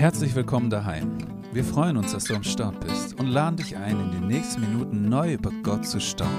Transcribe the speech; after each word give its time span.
Herzlich 0.00 0.34
willkommen 0.34 0.70
daheim. 0.70 1.18
Wir 1.52 1.62
freuen 1.62 1.98
uns, 1.98 2.12
dass 2.12 2.24
du 2.24 2.34
am 2.34 2.42
Start 2.42 2.80
bist 2.80 3.20
und 3.20 3.26
laden 3.26 3.58
dich 3.58 3.76
ein, 3.76 4.00
in 4.00 4.10
den 4.12 4.28
nächsten 4.28 4.62
Minuten 4.62 5.10
neu 5.10 5.34
über 5.34 5.50
Gott 5.62 5.84
zu 5.84 6.00
staunen. 6.00 6.32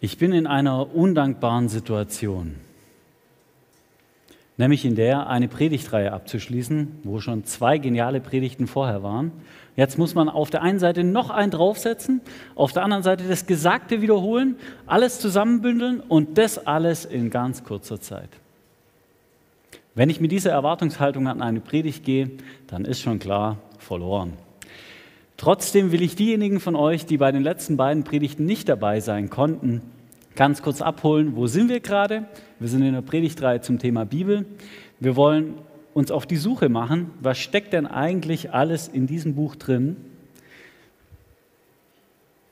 Ich 0.00 0.18
bin 0.18 0.32
in 0.32 0.48
einer 0.48 0.92
undankbaren 0.92 1.68
Situation, 1.68 2.56
nämlich 4.56 4.84
in 4.84 4.96
der 4.96 5.28
eine 5.28 5.46
Predigtreihe 5.46 6.12
abzuschließen, 6.12 7.02
wo 7.04 7.20
schon 7.20 7.44
zwei 7.44 7.78
geniale 7.78 8.20
Predigten 8.20 8.66
vorher 8.66 9.04
waren. 9.04 9.30
Jetzt 9.74 9.98
muss 9.98 10.14
man 10.14 10.28
auf 10.28 10.50
der 10.50 10.62
einen 10.62 10.78
Seite 10.78 11.02
noch 11.02 11.30
einen 11.30 11.50
draufsetzen, 11.50 12.20
auf 12.54 12.72
der 12.72 12.82
anderen 12.84 13.02
Seite 13.02 13.24
das 13.26 13.46
Gesagte 13.46 14.02
wiederholen, 14.02 14.56
alles 14.86 15.18
zusammenbündeln 15.18 16.00
und 16.00 16.36
das 16.36 16.66
alles 16.66 17.06
in 17.06 17.30
ganz 17.30 17.64
kurzer 17.64 18.00
Zeit. 18.00 18.28
Wenn 19.94 20.10
ich 20.10 20.20
mit 20.20 20.32
dieser 20.32 20.50
Erwartungshaltung 20.50 21.26
an 21.26 21.42
eine 21.42 21.60
Predigt 21.60 22.04
gehe, 22.04 22.30
dann 22.66 22.84
ist 22.84 23.00
schon 23.00 23.18
klar 23.18 23.58
verloren. 23.78 24.34
Trotzdem 25.36 25.90
will 25.90 26.02
ich 26.02 26.16
diejenigen 26.16 26.60
von 26.60 26.76
euch, 26.76 27.04
die 27.04 27.16
bei 27.16 27.32
den 27.32 27.42
letzten 27.42 27.76
beiden 27.76 28.04
Predigten 28.04 28.44
nicht 28.44 28.68
dabei 28.68 29.00
sein 29.00 29.28
konnten, 29.28 29.82
ganz 30.36 30.62
kurz 30.62 30.80
abholen. 30.80 31.34
Wo 31.34 31.46
sind 31.46 31.68
wir 31.68 31.80
gerade? 31.80 32.26
Wir 32.58 32.68
sind 32.68 32.82
in 32.82 32.92
der 32.92 33.02
Predigtreihe 33.02 33.60
zum 33.60 33.78
Thema 33.78 34.04
Bibel. 34.04 34.46
Wir 35.00 35.16
wollen 35.16 35.54
uns 35.94 36.10
auf 36.10 36.26
die 36.26 36.36
Suche 36.36 36.68
machen, 36.68 37.10
was 37.20 37.38
steckt 37.38 37.72
denn 37.72 37.86
eigentlich 37.86 38.52
alles 38.52 38.88
in 38.88 39.06
diesem 39.06 39.34
Buch 39.34 39.56
drin? 39.56 39.96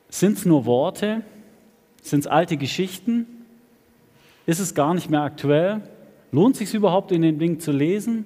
Sind 0.09 0.39
es 0.39 0.45
nur 0.45 0.66
Worte? 0.66 1.23
Sind 2.02 2.21
es 2.21 2.27
alte 2.27 2.57
Geschichten? 2.57 3.27
Ist 4.46 4.61
es 4.61 4.74
gar 4.74 4.95
nicht 4.95 5.11
mehr 5.11 5.23
aktuell? 5.23 5.83
Lohnt 6.33 6.57
sich 6.57 6.74
überhaupt 6.74 7.13
in 7.13 7.23
den 7.23 7.38
Ding 7.38 7.61
zu 7.61 7.73
lesen? 7.73 8.24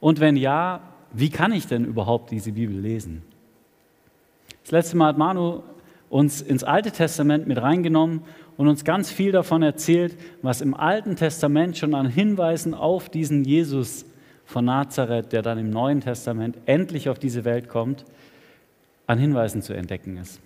Und 0.00 0.20
wenn 0.20 0.36
ja, 0.36 0.80
wie 1.12 1.30
kann 1.30 1.52
ich 1.52 1.66
denn 1.66 1.84
überhaupt 1.84 2.30
diese 2.30 2.52
Bibel 2.52 2.78
lesen? 2.78 3.22
Das 4.62 4.72
letzte 4.72 4.96
Mal 4.96 5.08
hat 5.08 5.18
Manu 5.18 5.62
uns 6.08 6.40
ins 6.40 6.64
Alte 6.64 6.90
Testament 6.90 7.46
mit 7.46 7.60
reingenommen 7.60 8.22
und 8.56 8.68
uns 8.68 8.84
ganz 8.84 9.10
viel 9.10 9.32
davon 9.32 9.62
erzählt, 9.62 10.16
was 10.42 10.60
im 10.60 10.74
Alten 10.74 11.16
Testament 11.16 11.76
schon 11.76 11.94
an 11.94 12.08
Hinweisen 12.08 12.74
auf 12.74 13.08
diesen 13.08 13.44
Jesus 13.44 14.04
von 14.50 14.64
Nazareth, 14.64 15.32
der 15.32 15.42
dann 15.42 15.58
im 15.58 15.70
Neuen 15.70 16.00
Testament 16.00 16.58
endlich 16.66 17.08
auf 17.08 17.20
diese 17.20 17.44
Welt 17.44 17.68
kommt, 17.68 18.04
an 19.06 19.18
Hinweisen 19.18 19.62
zu 19.62 19.72
entdecken 19.74 20.16
ist. 20.16 20.40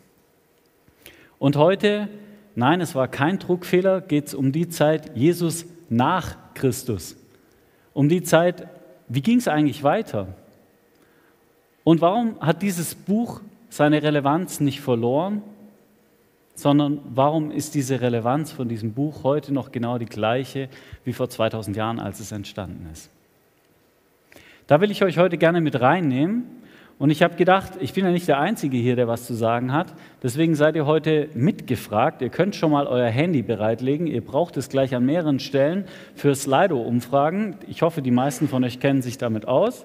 Und 1.38 1.56
heute, 1.56 2.08
nein, 2.54 2.82
es 2.82 2.94
war 2.94 3.08
kein 3.08 3.38
Druckfehler, 3.38 4.02
geht 4.02 4.26
es 4.26 4.34
um 4.34 4.52
die 4.52 4.68
Zeit 4.68 5.16
Jesus 5.16 5.64
nach 5.88 6.36
Christus. 6.52 7.16
Um 7.94 8.10
die 8.10 8.22
Zeit, 8.22 8.68
wie 9.08 9.22
ging 9.22 9.38
es 9.38 9.48
eigentlich 9.48 9.82
weiter? 9.82 10.28
Und 11.82 12.02
warum 12.02 12.38
hat 12.40 12.60
dieses 12.60 12.94
Buch 12.94 13.40
seine 13.70 14.02
Relevanz 14.02 14.60
nicht 14.60 14.82
verloren, 14.82 15.42
sondern 16.54 17.00
warum 17.06 17.50
ist 17.50 17.74
diese 17.74 18.02
Relevanz 18.02 18.52
von 18.52 18.68
diesem 18.68 18.92
Buch 18.92 19.24
heute 19.24 19.52
noch 19.52 19.72
genau 19.72 19.96
die 19.96 20.06
gleiche 20.06 20.68
wie 21.04 21.14
vor 21.14 21.30
2000 21.30 21.76
Jahren, 21.76 21.98
als 21.98 22.20
es 22.20 22.32
entstanden 22.32 22.86
ist? 22.92 23.10
Da 24.66 24.80
will 24.80 24.90
ich 24.90 25.04
euch 25.04 25.18
heute 25.18 25.36
gerne 25.36 25.60
mit 25.60 25.78
reinnehmen. 25.80 26.44
Und 26.96 27.10
ich 27.10 27.22
habe 27.22 27.34
gedacht, 27.34 27.72
ich 27.80 27.92
bin 27.92 28.04
ja 28.04 28.10
nicht 28.10 28.28
der 28.28 28.38
Einzige 28.38 28.78
hier, 28.78 28.96
der 28.96 29.08
was 29.08 29.26
zu 29.26 29.34
sagen 29.34 29.72
hat. 29.72 29.92
Deswegen 30.22 30.54
seid 30.54 30.74
ihr 30.74 30.86
heute 30.86 31.28
mitgefragt. 31.34 32.22
Ihr 32.22 32.30
könnt 32.30 32.56
schon 32.56 32.70
mal 32.70 32.86
euer 32.86 33.10
Handy 33.10 33.42
bereitlegen. 33.42 34.06
Ihr 34.06 34.24
braucht 34.24 34.56
es 34.56 34.70
gleich 34.70 34.94
an 34.94 35.04
mehreren 35.04 35.38
Stellen 35.38 35.84
für 36.14 36.34
Slido-Umfragen. 36.34 37.56
Ich 37.68 37.82
hoffe, 37.82 38.00
die 38.00 38.12
meisten 38.12 38.48
von 38.48 38.64
euch 38.64 38.80
kennen 38.80 39.02
sich 39.02 39.18
damit 39.18 39.46
aus. 39.46 39.84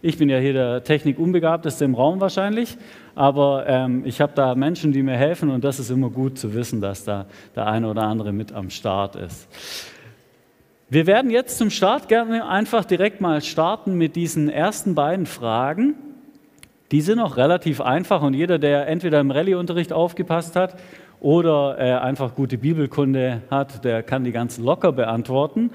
Ich 0.00 0.16
bin 0.16 0.30
ja 0.30 0.38
hier 0.38 0.52
der 0.52 0.84
Technik 0.84 1.18
unbegabteste 1.18 1.84
im 1.84 1.94
Raum 1.94 2.20
wahrscheinlich, 2.20 2.76
aber 3.14 3.64
ähm, 3.66 4.02
ich 4.04 4.20
habe 4.20 4.32
da 4.34 4.54
Menschen, 4.54 4.92
die 4.92 5.02
mir 5.02 5.16
helfen 5.16 5.50
und 5.50 5.64
das 5.64 5.80
ist 5.80 5.90
immer 5.90 6.10
gut 6.10 6.38
zu 6.38 6.54
wissen, 6.54 6.80
dass 6.80 7.04
da 7.04 7.26
der 7.56 7.66
eine 7.66 7.88
oder 7.88 8.02
andere 8.02 8.32
mit 8.32 8.52
am 8.52 8.70
Start 8.70 9.16
ist. 9.16 9.48
Wir 10.88 11.08
werden 11.08 11.32
jetzt 11.32 11.58
zum 11.58 11.70
Start 11.70 12.06
gerne 12.06 12.46
einfach 12.46 12.84
direkt 12.84 13.20
mal 13.20 13.40
starten 13.40 13.94
mit 13.94 14.14
diesen 14.14 14.48
ersten 14.48 14.94
beiden 14.94 15.26
Fragen. 15.26 15.96
Die 16.92 17.00
sind 17.00 17.18
auch 17.18 17.36
relativ 17.36 17.80
einfach 17.80 18.22
und 18.22 18.34
jeder, 18.34 18.60
der 18.60 18.86
entweder 18.86 19.18
im 19.18 19.32
Rallye-Unterricht 19.32 19.92
aufgepasst 19.92 20.54
hat 20.54 20.76
oder 21.18 21.76
äh, 21.80 21.90
einfach 21.94 22.36
gute 22.36 22.56
Bibelkunde 22.56 23.42
hat, 23.50 23.84
der 23.84 24.04
kann 24.04 24.22
die 24.22 24.30
ganz 24.30 24.58
locker 24.58 24.92
beantworten. 24.92 25.72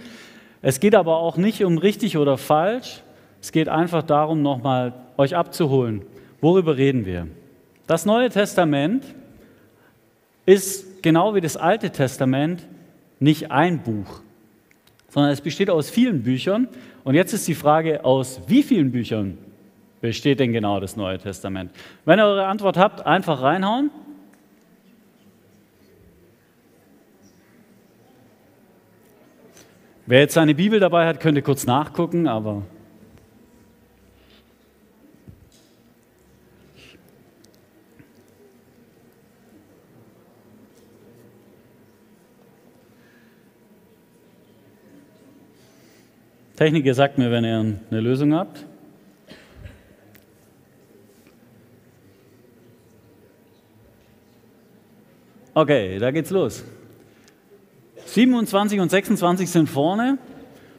Es 0.61 0.79
geht 0.79 0.95
aber 0.95 1.17
auch 1.17 1.35
nicht 1.35 1.65
um 1.65 1.77
richtig 1.77 2.17
oder 2.17 2.37
falsch, 2.37 3.01
es 3.41 3.51
geht 3.51 3.67
einfach 3.67 4.03
darum, 4.03 4.41
nochmal 4.41 4.93
euch 5.17 5.35
abzuholen. 5.35 6.03
Worüber 6.39 6.77
reden 6.77 7.05
wir? 7.05 7.27
Das 7.85 8.05
Neue 8.05 8.29
Testament 8.29 9.03
ist 10.45 11.03
genau 11.03 11.35
wie 11.35 11.41
das 11.41 11.57
Alte 11.57 11.89
Testament 11.89 12.65
nicht 13.19 13.51
ein 13.51 13.79
Buch, 13.79 14.21
sondern 15.11 15.33
es 15.33 15.41
besteht 15.41 15.69
aus 15.69 15.89
vielen 15.89 16.23
Büchern. 16.23 16.69
Und 17.03 17.15
jetzt 17.15 17.33
ist 17.33 17.45
die 17.47 17.53
Frage, 17.53 18.05
aus 18.05 18.39
wie 18.47 18.63
vielen 18.63 18.91
Büchern 18.91 19.37
besteht 19.99 20.39
denn 20.39 20.53
genau 20.53 20.79
das 20.79 20.95
Neue 20.95 21.17
Testament? 21.17 21.71
Wenn 22.05 22.17
ihr 22.17 22.25
eure 22.25 22.45
Antwort 22.47 22.77
habt, 22.77 23.05
einfach 23.05 23.41
reinhauen. 23.41 23.91
Wer 30.05 30.21
jetzt 30.21 30.33
seine 30.33 30.55
Bibel 30.55 30.79
dabei 30.79 31.05
hat, 31.05 31.19
könnte 31.19 31.41
kurz 31.41 31.65
nachgucken, 31.65 32.27
aber 32.27 32.63
Techniker 46.61 46.93
sagt 46.93 47.17
mir, 47.17 47.31
wenn 47.31 47.43
ihr 47.43 47.57
eine 47.89 48.01
Lösung 48.01 48.35
habt. 48.35 48.67
Okay, 55.55 55.97
da 55.97 56.11
geht's 56.11 56.29
los. 56.29 56.63
27 58.05 58.79
und 58.79 58.91
26 58.91 59.49
sind 59.49 59.69
vorne. 59.69 60.19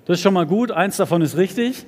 Das 0.04 0.18
ist 0.18 0.22
schon 0.22 0.34
mal 0.34 0.46
gut. 0.46 0.70
Eins 0.70 0.98
davon 0.98 1.20
ist 1.20 1.36
richtig. 1.36 1.84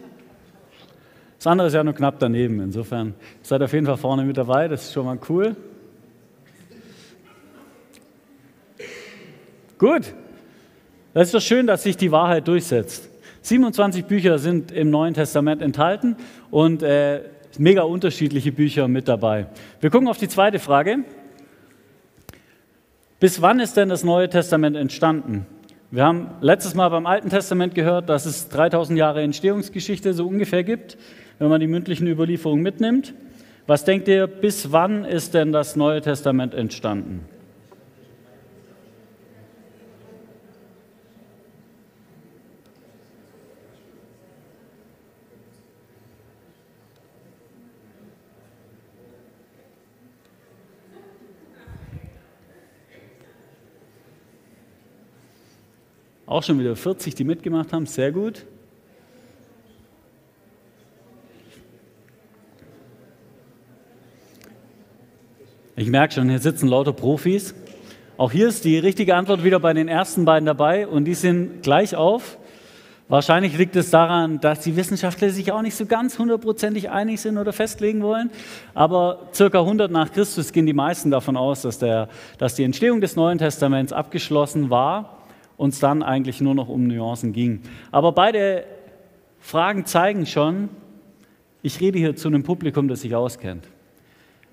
Das 1.39 1.47
andere 1.47 1.69
ist 1.69 1.75
ja 1.75 1.85
nur 1.85 1.95
knapp 1.95 2.19
daneben. 2.19 2.61
Insofern 2.63 3.15
seid 3.43 3.63
ihr 3.63 3.67
auf 3.67 3.73
jeden 3.73 3.87
Fall 3.87 3.97
vorne 3.97 4.25
mit 4.25 4.37
dabei. 4.37 4.67
Das 4.67 4.87
ist 4.87 4.93
schon 4.93 5.07
mal 5.07 5.21
cool. 5.29 5.55
Gut. 9.79 10.13
Das 11.13 11.29
ist 11.29 11.35
doch 11.35 11.41
schön, 11.41 11.69
dass 11.69 11.85
sich 11.85 11.97
die 11.97 12.11
Wahrheit 12.11 12.49
durchsetzt. 12.49 13.14
27 13.45 14.07
Bücher 14.07 14.39
sind 14.39 14.73
im 14.73 14.89
Neuen 14.89 15.13
Testament 15.13 15.61
enthalten 15.61 16.17
und 16.51 16.83
äh, 16.83 17.21
mega 17.59 17.83
unterschiedliche 17.83 18.53
Bücher 18.53 18.89
mit 18.89 19.07
dabei. 19.07 19.49
Wir 19.81 19.91
gucken 19.91 20.09
auf 20.09 20.17
die 20.17 20.29
zweite 20.29 20.59
Frage. 20.59 21.05
Bis 23.21 23.43
wann 23.43 23.61
ist 23.61 23.77
denn 23.77 23.91
das 23.91 24.03
Neue 24.03 24.31
Testament 24.31 24.77
entstanden? 24.77 25.45
Wir 25.91 26.05
haben 26.05 26.31
letztes 26.41 26.75
Mal 26.75 26.89
beim 26.89 27.05
Alten 27.05 27.29
Testament 27.29 27.75
gehört, 27.75 28.09
dass 28.09 28.25
es 28.25 28.49
3000 28.49 28.99
Jahre 28.99 29.21
Entstehungsgeschichte 29.21 30.15
so 30.15 30.27
ungefähr 30.27 30.65
gibt, 30.65 30.97
wenn 31.39 31.51
man 31.51 31.61
die 31.61 31.67
mündlichen 31.67 32.07
Überlieferungen 32.07 32.63
mitnimmt. 32.63 33.13
Was 33.67 33.85
denkt 33.85 34.09
ihr, 34.09 34.27
bis 34.27 34.73
wann 34.73 35.05
ist 35.05 35.35
denn 35.35 35.53
das 35.53 35.77
Neue 35.77 36.01
Testament 36.01 36.55
entstanden? 36.55 37.29
Auch 56.35 56.43
schon 56.43 56.59
wieder 56.59 56.75
40, 56.75 57.15
die 57.15 57.23
mitgemacht 57.23 57.73
haben, 57.73 57.87
sehr 57.87 58.11
gut. 58.11 58.45
Ich 65.77 65.89
merke 65.89 66.13
schon, 66.13 66.29
hier 66.29 66.41
sitzen 66.41 66.67
lauter 66.67 66.93
Profis. 66.93 67.55
Auch 68.17 68.33
hier 68.33 68.49
ist 68.49 68.65
die 68.65 68.79
richtige 68.79 69.15
Antwort 69.15 69.45
wieder 69.45 69.61
bei 69.61 69.75
den 69.75 69.87
ersten 69.87 70.25
beiden 70.25 70.45
dabei 70.45 70.89
und 70.89 71.05
die 71.05 71.15
sind 71.15 71.63
gleich 71.63 71.95
auf. 71.95 72.37
Wahrscheinlich 73.07 73.57
liegt 73.57 73.77
es 73.77 73.91
daran, 73.91 74.41
dass 74.41 74.59
die 74.59 74.75
Wissenschaftler 74.75 75.31
sich 75.31 75.53
auch 75.53 75.63
nicht 75.63 75.77
so 75.77 75.87
ganz 75.87 76.19
hundertprozentig 76.19 76.91
einig 76.91 77.21
sind 77.21 77.39
oder 77.39 77.53
festlegen 77.53 78.03
wollen. 78.03 78.33
Aber 78.75 79.29
circa 79.33 79.61
100 79.61 79.89
nach 79.89 80.11
Christus 80.11 80.51
gehen 80.51 80.67
die 80.67 80.73
meisten 80.73 81.13
davon 81.13 81.37
aus, 81.37 81.63
dass, 81.63 81.79
der, 81.79 82.09
dass 82.39 82.57
die 82.57 82.65
Entstehung 82.65 83.01
des 83.01 83.15
Neuen 83.15 83.39
Testaments 83.39 83.93
abgeschlossen 83.93 84.69
war 84.69 85.21
und 85.57 85.71
es 85.71 85.81
dann 85.81 86.03
eigentlich 86.03 86.41
nur 86.41 86.55
noch 86.55 86.69
um 86.69 86.87
Nuancen 86.87 87.33
ging. 87.33 87.61
Aber 87.91 88.13
beide 88.13 88.65
Fragen 89.41 89.87
zeigen 89.87 90.27
schon, 90.27 90.69
ich 91.63 91.81
rede 91.81 91.99
hier 91.99 92.17
zu 92.17 92.29
einem 92.29 92.43
Publikum, 92.43 92.89
das 92.89 93.01
sich 93.03 93.15
auskennt. 93.15 93.67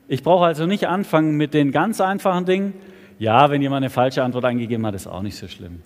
Ich 0.07 0.24
brauche 0.24 0.45
also 0.45 0.65
nicht 0.65 0.88
anfangen 0.88 1.38
mit 1.38 1.53
den 1.53 1.71
ganz 1.71 2.01
einfachen 2.01 2.45
Dingen. 2.45 2.74
Ja, 3.19 3.50
wenn 3.50 3.62
jemand 3.62 3.83
eine 3.83 3.89
falsche 3.89 4.24
Antwort 4.24 4.45
eingegeben 4.45 4.86
hat, 4.86 4.95
ist 4.95 5.07
auch 5.07 5.21
nicht 5.21 5.38
so 5.38 5.48
schlimm. 5.48 5.81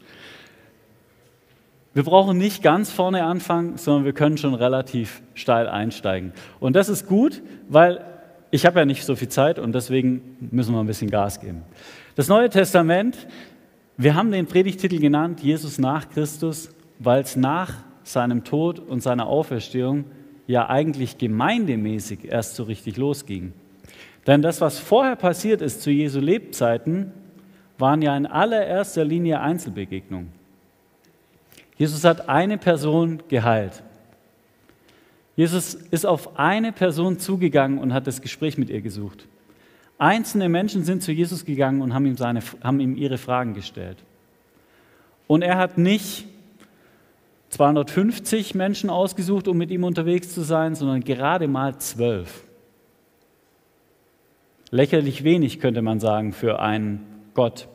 Wir 1.93 2.03
brauchen 2.03 2.37
nicht 2.37 2.61
ganz 2.61 2.91
vorne 2.91 3.23
anfangen, 3.23 3.77
sondern 3.77 4.03
wir 4.03 4.13
können 4.13 4.37
schon 4.37 4.53
relativ 4.53 5.21
steil 5.33 5.67
einsteigen. 5.67 6.33
Und 6.59 6.75
das 6.75 6.89
ist 6.89 7.07
gut, 7.07 7.41
weil 7.69 8.03
ich 8.51 8.65
habe 8.65 8.79
ja 8.79 8.85
nicht 8.85 9.05
so 9.05 9.15
viel 9.15 9.29
Zeit 9.29 9.59
und 9.59 9.73
deswegen 9.73 10.37
müssen 10.51 10.73
wir 10.73 10.79
ein 10.79 10.87
bisschen 10.87 11.09
Gas 11.09 11.39
geben. 11.39 11.63
Das 12.15 12.27
Neue 12.27 12.49
Testament, 12.49 13.27
wir 13.97 14.15
haben 14.15 14.31
den 14.31 14.45
Predigtitel 14.45 14.99
genannt, 14.99 15.41
Jesus 15.41 15.77
nach 15.77 16.09
Christus, 16.09 16.69
weil 16.99 17.21
es 17.21 17.35
nach 17.35 17.73
seinem 18.03 18.43
Tod 18.43 18.79
und 18.79 19.01
seiner 19.01 19.27
Auferstehung 19.27 20.05
ja 20.47 20.69
eigentlich 20.69 21.17
gemeindemäßig 21.17 22.25
erst 22.25 22.55
so 22.55 22.63
richtig 22.63 22.97
losging. 22.97 23.53
Denn 24.27 24.41
das, 24.41 24.61
was 24.61 24.79
vorher 24.79 25.15
passiert 25.15 25.61
ist 25.61 25.81
zu 25.81 25.91
Jesu 25.91 26.19
Lebzeiten, 26.19 27.11
waren 27.77 28.01
ja 28.01 28.15
in 28.15 28.25
allererster 28.25 29.03
Linie 29.03 29.39
Einzelbegegnungen. 29.39 30.29
Jesus 31.77 32.03
hat 32.03 32.29
eine 32.29 32.57
Person 32.57 33.21
geheilt. 33.27 33.83
Jesus 35.35 35.73
ist 35.73 36.05
auf 36.05 36.39
eine 36.39 36.71
Person 36.71 37.19
zugegangen 37.19 37.79
und 37.79 37.93
hat 37.93 38.07
das 38.07 38.21
Gespräch 38.21 38.57
mit 38.57 38.69
ihr 38.69 38.81
gesucht. 38.81 39.27
Einzelne 39.97 40.49
Menschen 40.49 40.83
sind 40.83 41.03
zu 41.03 41.11
Jesus 41.11 41.45
gegangen 41.45 41.81
und 41.81 41.93
haben 41.93 42.05
ihm, 42.05 42.17
seine, 42.17 42.41
haben 42.61 42.79
ihm 42.79 42.95
ihre 42.95 43.17
Fragen 43.17 43.53
gestellt. 43.53 43.97
Und 45.27 45.41
er 45.41 45.57
hat 45.57 45.77
nicht 45.77 46.27
250 47.49 48.55
Menschen 48.55 48.89
ausgesucht, 48.89 49.47
um 49.47 49.57
mit 49.57 49.71
ihm 49.71 49.83
unterwegs 49.83 50.33
zu 50.33 50.41
sein, 50.41 50.75
sondern 50.75 51.01
gerade 51.01 51.47
mal 51.47 51.77
zwölf. 51.77 52.43
Lächerlich 54.71 55.23
wenig 55.23 55.59
könnte 55.59 55.81
man 55.81 56.01
sagen 56.01 56.33
für 56.33 56.59
einen 56.59 57.05
Gott. 57.33 57.69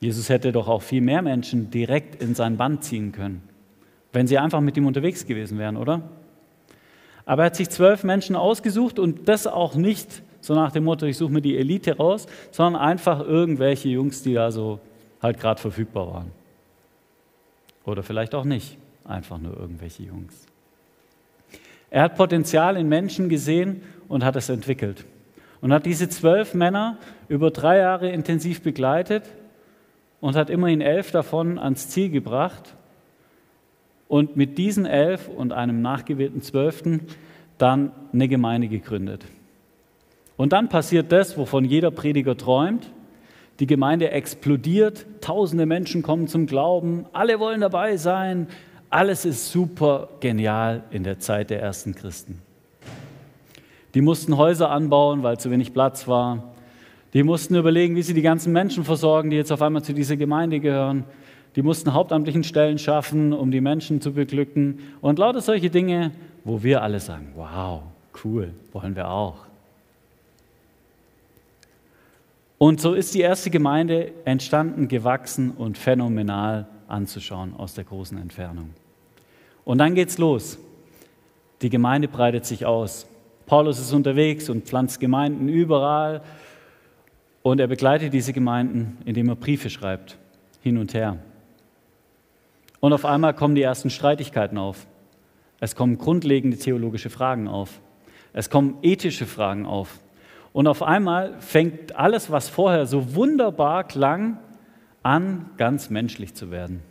Jesus 0.00 0.28
hätte 0.28 0.52
doch 0.52 0.68
auch 0.68 0.82
viel 0.82 1.00
mehr 1.00 1.22
Menschen 1.22 1.70
direkt 1.70 2.20
in 2.20 2.34
sein 2.34 2.58
Band 2.58 2.84
ziehen 2.84 3.12
können, 3.12 3.42
wenn 4.12 4.26
sie 4.26 4.36
einfach 4.36 4.60
mit 4.60 4.76
ihm 4.76 4.86
unterwegs 4.86 5.24
gewesen 5.24 5.58
wären, 5.58 5.78
oder? 5.78 6.02
Aber 7.26 7.42
er 7.42 7.46
hat 7.46 7.56
sich 7.56 7.70
zwölf 7.70 8.04
Menschen 8.04 8.36
ausgesucht 8.36 8.98
und 8.98 9.28
das 9.28 9.46
auch 9.46 9.74
nicht 9.74 10.22
so 10.40 10.54
nach 10.54 10.72
dem 10.72 10.84
Motto, 10.84 11.06
ich 11.06 11.16
suche 11.16 11.32
mir 11.32 11.40
die 11.40 11.56
Elite 11.56 11.96
raus, 11.96 12.26
sondern 12.50 12.80
einfach 12.80 13.20
irgendwelche 13.20 13.88
Jungs, 13.88 14.22
die 14.22 14.34
da 14.34 14.52
so 14.52 14.78
halt 15.22 15.40
gerade 15.40 15.60
verfügbar 15.60 16.12
waren. 16.12 16.30
Oder 17.86 18.02
vielleicht 18.02 18.34
auch 18.34 18.44
nicht, 18.44 18.76
einfach 19.04 19.38
nur 19.38 19.56
irgendwelche 19.56 20.02
Jungs. 20.02 20.46
Er 21.90 22.02
hat 22.02 22.16
Potenzial 22.16 22.76
in 22.76 22.88
Menschen 22.88 23.28
gesehen 23.28 23.82
und 24.08 24.24
hat 24.24 24.36
es 24.36 24.50
entwickelt. 24.50 25.06
Und 25.62 25.72
hat 25.72 25.86
diese 25.86 26.10
zwölf 26.10 26.52
Männer 26.52 26.98
über 27.28 27.50
drei 27.50 27.78
Jahre 27.78 28.10
intensiv 28.10 28.60
begleitet 28.60 29.24
und 30.20 30.36
hat 30.36 30.50
immerhin 30.50 30.82
elf 30.82 31.10
davon 31.10 31.58
ans 31.58 31.88
Ziel 31.88 32.10
gebracht 32.10 32.74
und 34.08 34.36
mit 34.36 34.58
diesen 34.58 34.86
elf 34.86 35.28
und 35.28 35.52
einem 35.52 35.82
nachgewählten 35.82 36.42
Zwölften 36.42 37.00
dann 37.58 37.92
eine 38.12 38.28
Gemeinde 38.28 38.68
gegründet. 38.68 39.24
Und 40.36 40.52
dann 40.52 40.68
passiert 40.68 41.12
das, 41.12 41.38
wovon 41.38 41.64
jeder 41.64 41.90
Prediger 41.90 42.36
träumt. 42.36 42.90
Die 43.60 43.66
Gemeinde 43.66 44.10
explodiert, 44.10 45.06
tausende 45.20 45.64
Menschen 45.64 46.02
kommen 46.02 46.26
zum 46.26 46.46
Glauben, 46.46 47.06
alle 47.12 47.38
wollen 47.38 47.60
dabei 47.60 47.96
sein, 47.96 48.48
alles 48.90 49.24
ist 49.24 49.50
super 49.50 50.08
genial 50.20 50.82
in 50.90 51.04
der 51.04 51.20
Zeit 51.20 51.50
der 51.50 51.60
ersten 51.60 51.94
Christen. 51.94 52.42
Die 53.94 54.00
mussten 54.00 54.36
Häuser 54.36 54.70
anbauen, 54.70 55.22
weil 55.22 55.38
zu 55.38 55.52
wenig 55.52 55.72
Platz 55.72 56.08
war. 56.08 56.52
Die 57.12 57.22
mussten 57.22 57.54
überlegen, 57.54 57.94
wie 57.94 58.02
sie 58.02 58.14
die 58.14 58.22
ganzen 58.22 58.52
Menschen 58.52 58.84
versorgen, 58.84 59.30
die 59.30 59.36
jetzt 59.36 59.52
auf 59.52 59.62
einmal 59.62 59.82
zu 59.82 59.94
dieser 59.94 60.16
Gemeinde 60.16 60.58
gehören. 60.58 61.04
Die 61.56 61.62
mussten 61.62 61.94
hauptamtlichen 61.94 62.44
Stellen 62.44 62.78
schaffen, 62.78 63.32
um 63.32 63.50
die 63.50 63.60
Menschen 63.60 64.00
zu 64.00 64.12
beglücken. 64.12 64.80
Und 65.00 65.18
lauter 65.18 65.40
solche 65.40 65.70
Dinge, 65.70 66.10
wo 66.42 66.62
wir 66.62 66.82
alle 66.82 67.00
sagen, 67.00 67.32
wow, 67.36 67.82
cool, 68.24 68.52
wollen 68.72 68.96
wir 68.96 69.08
auch. 69.08 69.46
Und 72.58 72.80
so 72.80 72.94
ist 72.94 73.14
die 73.14 73.20
erste 73.20 73.50
Gemeinde 73.50 74.12
entstanden, 74.24 74.88
gewachsen 74.88 75.50
und 75.50 75.76
phänomenal 75.76 76.66
anzuschauen 76.88 77.54
aus 77.56 77.74
der 77.74 77.84
großen 77.84 78.18
Entfernung. 78.18 78.70
Und 79.64 79.78
dann 79.78 79.94
geht's 79.94 80.18
los. 80.18 80.58
Die 81.62 81.70
Gemeinde 81.70 82.08
breitet 82.08 82.44
sich 82.44 82.66
aus. 82.66 83.06
Paulus 83.46 83.78
ist 83.78 83.92
unterwegs 83.92 84.48
und 84.48 84.64
pflanzt 84.64 85.00
Gemeinden 85.00 85.48
überall 85.48 86.22
und 87.42 87.60
er 87.60 87.66
begleitet 87.66 88.12
diese 88.12 88.32
Gemeinden, 88.32 88.98
indem 89.04 89.28
er 89.28 89.36
Briefe 89.36 89.68
schreibt, 89.68 90.16
hin 90.62 90.78
und 90.78 90.94
her. 90.94 91.18
Und 92.84 92.92
auf 92.92 93.06
einmal 93.06 93.32
kommen 93.32 93.54
die 93.54 93.62
ersten 93.62 93.88
Streitigkeiten 93.88 94.58
auf. 94.58 94.86
Es 95.58 95.74
kommen 95.74 95.96
grundlegende 95.96 96.58
theologische 96.58 97.08
Fragen 97.08 97.48
auf. 97.48 97.80
Es 98.34 98.50
kommen 98.50 98.76
ethische 98.82 99.24
Fragen 99.24 99.64
auf. 99.64 100.00
Und 100.52 100.66
auf 100.66 100.82
einmal 100.82 101.40
fängt 101.40 101.96
alles, 101.96 102.30
was 102.30 102.50
vorher 102.50 102.84
so 102.84 103.14
wunderbar 103.14 103.84
klang, 103.84 104.36
an, 105.02 105.48
ganz 105.56 105.88
menschlich 105.88 106.34
zu 106.34 106.50
werden. 106.50 106.82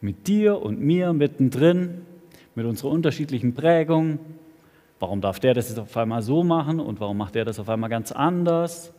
Mit 0.00 0.26
dir 0.26 0.60
und 0.60 0.80
mir 0.80 1.12
mittendrin, 1.12 2.04
mit 2.56 2.66
unserer 2.66 2.90
unterschiedlichen 2.90 3.54
Prägung. 3.54 4.18
Warum 4.98 5.20
darf 5.20 5.38
der 5.38 5.54
das 5.54 5.68
jetzt 5.68 5.78
auf 5.78 5.96
einmal 5.96 6.22
so 6.22 6.42
machen 6.42 6.80
und 6.80 6.98
warum 6.98 7.16
macht 7.16 7.36
der 7.36 7.44
das 7.44 7.60
auf 7.60 7.68
einmal 7.68 7.90
ganz 7.90 8.10
anders? 8.10 8.92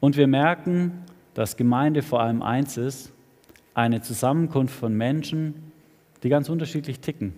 Und 0.00 0.16
wir 0.16 0.28
merken, 0.28 1.04
dass 1.34 1.58
Gemeinde 1.58 2.00
vor 2.00 2.22
allem 2.22 2.40
eins 2.40 2.78
ist, 2.78 3.12
eine 3.74 4.00
Zusammenkunft 4.02 4.74
von 4.74 4.96
Menschen, 4.96 5.72
die 6.22 6.28
ganz 6.28 6.48
unterschiedlich 6.48 7.00
ticken, 7.00 7.34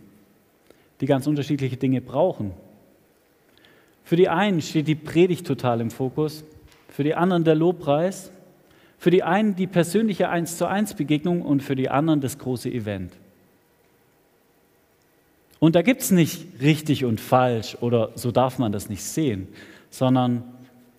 die 1.01 1.07
ganz 1.07 1.27
unterschiedliche 1.27 1.77
Dinge 1.77 2.01
brauchen. 2.01 2.53
Für 4.05 4.17
die 4.17 4.29
einen 4.29 4.63
steht 4.63 4.87
die 4.87 4.95
Predigt 4.95 5.47
total 5.47 5.81
im 5.81 5.91
Fokus, 5.91 6.45
für 6.89 7.03
die 7.03 7.15
anderen 7.15 7.45
der 7.45 7.57
Lobpreis, 7.57 8.31
für 8.99 9.11
die 9.11 9.23
einen 9.23 9.57
die 9.57 9.67
persönliche 9.67 10.29
Eins 10.29 10.57
zu 10.57 10.67
eins 10.67 10.95
Begegnung 10.95 11.43
und 11.43 11.63
für 11.63 11.75
die 11.75 11.91
anderen 11.91 12.21
das 12.21 12.39
große 12.39 12.71
Event. 12.71 13.13
Und 15.59 15.75
da 15.75 15.83
gibt 15.83 16.03
es 16.03 16.11
nicht 16.11 16.61
richtig 16.61 17.05
und 17.05 17.21
falsch 17.21 17.77
oder 17.81 18.11
so 18.15 18.31
darf 18.31 18.59
man 18.59 18.73
das 18.73 18.89
nicht 18.89 19.03
sehen, 19.03 19.49
sondern 19.91 20.45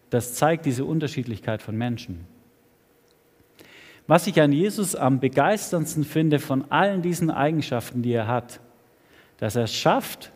das 0.09 0.33
zeigt 0.33 0.65
diese 0.65 0.85
Unterschiedlichkeit 0.85 1.61
von 1.61 1.77
Menschen. 1.77 2.25
Was 4.07 4.25
ich 4.25 4.41
an 4.41 4.53
Jesus 4.53 4.95
am 4.95 5.19
begeisterndsten 5.19 6.05
finde 6.05 6.39
von 6.39 6.71
allen 6.71 7.01
diesen 7.01 7.29
Eigenschaften, 7.29 8.01
die 8.01 8.13
er 8.13 8.27
hat, 8.27 8.61
dass 9.37 9.57
er 9.57 9.63
es 9.63 9.73
schafft, 9.73 10.31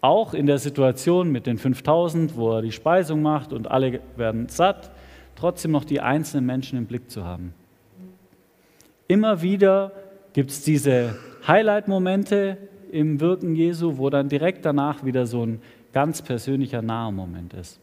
auch 0.00 0.32
in 0.32 0.46
der 0.46 0.58
Situation 0.58 1.30
mit 1.30 1.46
den 1.46 1.58
5000, 1.58 2.34
wo 2.36 2.52
er 2.52 2.62
die 2.62 2.72
Speisung 2.72 3.20
macht 3.20 3.52
und 3.52 3.70
alle 3.70 4.00
werden 4.16 4.48
satt, 4.48 4.90
trotzdem 5.36 5.72
noch 5.72 5.84
die 5.84 6.00
einzelnen 6.00 6.46
Menschen 6.46 6.78
im 6.78 6.86
Blick 6.86 7.10
zu 7.10 7.24
haben. 7.24 7.52
Immer 9.06 9.42
wieder 9.42 9.92
gibt 10.32 10.50
es 10.50 10.62
diese 10.62 11.16
Highlight-Momente 11.46 12.56
im 12.90 13.20
Wirken 13.20 13.54
Jesu, 13.54 13.98
wo 13.98 14.08
dann 14.08 14.28
direkt 14.28 14.64
danach 14.64 15.04
wieder 15.04 15.26
so 15.26 15.44
ein 15.44 15.60
ganz 15.92 16.22
persönlicher 16.22 16.80
naher 16.80 17.10
Moment 17.10 17.52
ist. 17.52 17.78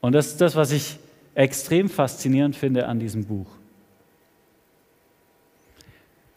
Und 0.00 0.14
das 0.14 0.28
ist 0.28 0.40
das, 0.40 0.56
was 0.56 0.72
ich 0.72 0.98
extrem 1.34 1.88
faszinierend 1.88 2.56
finde 2.56 2.86
an 2.86 2.98
diesem 2.98 3.24
Buch. 3.24 3.46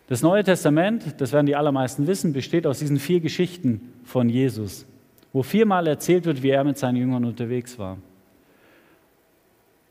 Das 0.07 0.21
Neue 0.21 0.43
Testament, 0.43 1.19
das 1.19 1.33
werden 1.33 1.47
die 1.47 1.55
allermeisten 1.55 2.05
wissen, 2.05 2.31
besteht 2.31 2.67
aus 2.67 2.79
diesen 2.79 2.99
vier 2.99 3.19
Geschichten 3.19 3.93
von 4.03 4.29
Jesus, 4.29 4.85
wo 5.33 5.41
viermal 5.41 5.87
erzählt 5.87 6.25
wird, 6.25 6.43
wie 6.43 6.51
er 6.51 6.63
mit 6.63 6.77
seinen 6.77 6.97
Jüngern 6.97 7.25
unterwegs 7.25 7.79
war. 7.79 7.97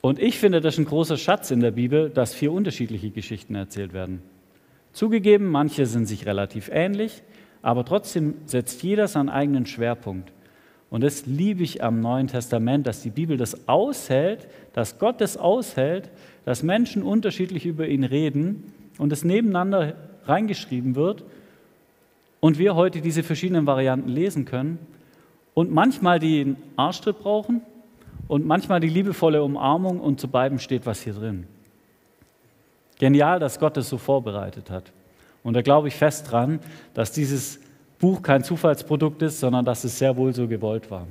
Und 0.00 0.18
ich 0.20 0.38
finde 0.38 0.61
das 0.61 0.78
ein 0.78 0.84
großer 0.84 1.16
Schatz 1.16 1.50
in 1.50 1.61
der 1.61 1.73
Bibel, 1.73 2.11
dass 2.11 2.34
vier 2.34 2.52
unterschiedliche 2.52 3.11
Geschichten 3.11 3.54
erzählt 3.54 3.92
werden. 3.92 4.23
Zugegeben, 4.92 5.46
manche 5.46 5.87
sind 5.87 6.06
sich 6.06 6.26
relativ 6.26 6.68
ähnlich, 6.70 7.23
aber 7.62 7.84
trotzdem 7.84 8.34
setzt 8.44 8.82
jeder 8.82 9.08
seinen 9.08 9.30
eigenen 9.30 9.66
Schwerpunkt. 9.66 10.30
Und 10.94 11.02
das 11.02 11.26
liebe 11.26 11.64
ich 11.64 11.82
am 11.82 12.00
Neuen 12.00 12.28
Testament, 12.28 12.86
dass 12.86 13.02
die 13.02 13.10
Bibel 13.10 13.36
das 13.36 13.66
aushält, 13.66 14.46
dass 14.74 15.00
Gott 15.00 15.20
das 15.20 15.36
aushält, 15.36 16.08
dass 16.44 16.62
Menschen 16.62 17.02
unterschiedlich 17.02 17.66
über 17.66 17.88
ihn 17.88 18.04
reden 18.04 18.72
und 18.98 19.12
es 19.12 19.24
nebeneinander 19.24 19.96
reingeschrieben 20.26 20.94
wird 20.94 21.24
und 22.38 22.60
wir 22.60 22.76
heute 22.76 23.00
diese 23.00 23.24
verschiedenen 23.24 23.66
Varianten 23.66 24.08
lesen 24.08 24.44
können 24.44 24.78
und 25.52 25.72
manchmal 25.72 26.20
den 26.20 26.58
Arschtritt 26.76 27.18
brauchen 27.18 27.62
und 28.28 28.46
manchmal 28.46 28.78
die 28.78 28.88
liebevolle 28.88 29.42
Umarmung 29.42 29.98
und 29.98 30.20
zu 30.20 30.28
beiden 30.28 30.60
steht 30.60 30.86
was 30.86 31.02
hier 31.02 31.14
drin. 31.14 31.48
Genial, 33.00 33.40
dass 33.40 33.58
Gott 33.58 33.76
es 33.78 33.88
so 33.88 33.98
vorbereitet 33.98 34.70
hat. 34.70 34.92
Und 35.42 35.54
da 35.54 35.62
glaube 35.62 35.88
ich 35.88 35.96
fest 35.96 36.30
dran, 36.30 36.60
dass 36.94 37.10
dieses 37.10 37.58
Buch 38.04 38.20
kein 38.20 38.44
Zufallsprodukt 38.44 39.23
ist, 39.23 39.40
sondern 39.40 39.64
dass 39.64 39.82
es 39.82 39.99
sehr 39.99 40.14
wohl 40.18 40.34
so 40.34 40.46
gewollt 40.46 40.90
war. 40.90 41.06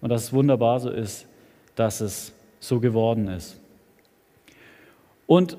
Und 0.00 0.08
dass 0.08 0.24
es 0.24 0.32
wunderbar 0.32 0.80
so 0.80 0.90
ist, 0.90 1.28
dass 1.76 2.00
es 2.00 2.32
so 2.58 2.80
geworden 2.80 3.28
ist. 3.28 3.56
Und 5.28 5.56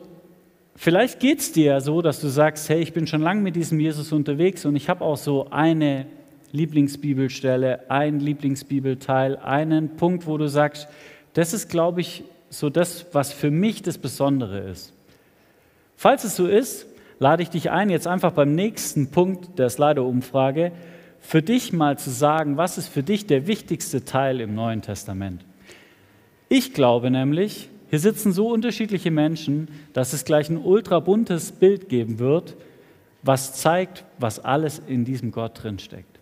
vielleicht 0.75 1.21
geht 1.21 1.39
es 1.39 1.53
dir 1.53 1.65
ja 1.65 1.79
so, 1.79 2.01
dass 2.01 2.19
du 2.19 2.27
sagst, 2.27 2.67
hey, 2.67 2.81
ich 2.81 2.91
bin 2.91 3.07
schon 3.07 3.21
lange 3.21 3.39
mit 3.39 3.55
diesem 3.55 3.79
Jesus 3.79 4.11
unterwegs 4.11 4.65
und 4.65 4.75
ich 4.75 4.89
habe 4.89 5.05
auch 5.05 5.15
so 5.15 5.47
eine 5.49 6.07
Lieblingsbibelstelle, 6.51 7.89
ein 7.89 8.19
Lieblingsbibelteil, 8.19 9.37
einen 9.37 9.95
Punkt, 9.95 10.27
wo 10.27 10.37
du 10.37 10.49
sagst, 10.49 10.89
das 11.35 11.53
ist, 11.53 11.69
glaube 11.69 12.01
ich, 12.01 12.25
so 12.49 12.69
das, 12.69 13.05
was 13.13 13.31
für 13.31 13.49
mich 13.49 13.81
das 13.81 13.97
Besondere 13.97 14.59
ist. 14.59 14.91
Falls 15.95 16.25
es 16.25 16.35
so 16.35 16.47
ist, 16.47 16.85
lade 17.19 17.43
ich 17.43 17.49
dich 17.49 17.71
ein, 17.71 17.89
jetzt 17.89 18.07
einfach 18.07 18.31
beim 18.31 18.55
nächsten 18.55 19.11
Punkt 19.11 19.57
der 19.59 19.69
Slido-Umfrage 19.69 20.71
für 21.19 21.41
dich 21.41 21.73
mal 21.73 21.97
zu 21.97 22.11
sagen, 22.11 22.57
was 22.57 22.77
ist 22.77 22.87
für 22.87 23.03
dich 23.03 23.25
der 23.25 23.47
wichtigste 23.47 24.05
Teil 24.05 24.41
im 24.41 24.53
Neuen 24.53 24.81
Testament. 24.81 25.43
Ich 26.49 26.73
glaube 26.73 27.09
nämlich, 27.09 27.69
hier 27.89 27.99
sitzen 27.99 28.31
so 28.31 28.49
unterschiedliche 28.49 29.11
Menschen, 29.11 29.69
dass 29.93 30.13
es 30.13 30.25
gleich 30.25 30.49
ein 30.49 30.57
ultra 30.57 30.99
buntes 30.99 31.51
Bild 31.51 31.89
geben 31.89 32.19
wird, 32.19 32.55
was 33.23 33.53
zeigt, 33.53 34.05
was 34.19 34.39
alles 34.39 34.81
in 34.85 35.05
diesem 35.05 35.31
Gott 35.31 35.63
drinsteckt. 35.63 36.14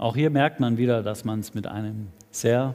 Auch 0.00 0.16
hier 0.16 0.30
merkt 0.30 0.60
man 0.60 0.78
wieder, 0.78 1.02
dass 1.02 1.26
man 1.26 1.40
es 1.40 1.52
mit 1.52 1.66
einem 1.66 2.06
sehr 2.30 2.74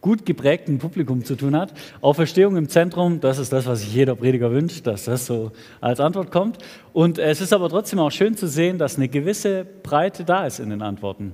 gut 0.00 0.24
geprägten 0.24 0.78
Publikum 0.78 1.24
zu 1.24 1.34
tun 1.34 1.56
hat. 1.56 1.74
Auferstehung 2.00 2.56
im 2.56 2.68
Zentrum, 2.68 3.20
das 3.20 3.38
ist 3.38 3.52
das, 3.52 3.66
was 3.66 3.80
sich 3.80 3.92
jeder 3.92 4.14
Prediger 4.14 4.52
wünscht, 4.52 4.86
dass 4.86 5.06
das 5.06 5.26
so 5.26 5.50
als 5.80 5.98
Antwort 5.98 6.30
kommt. 6.30 6.58
Und 6.92 7.18
es 7.18 7.40
ist 7.40 7.52
aber 7.52 7.68
trotzdem 7.68 7.98
auch 7.98 8.12
schön 8.12 8.36
zu 8.36 8.46
sehen, 8.46 8.78
dass 8.78 8.98
eine 8.98 9.08
gewisse 9.08 9.66
Breite 9.82 10.24
da 10.24 10.46
ist 10.46 10.60
in 10.60 10.70
den 10.70 10.80
Antworten. 10.80 11.32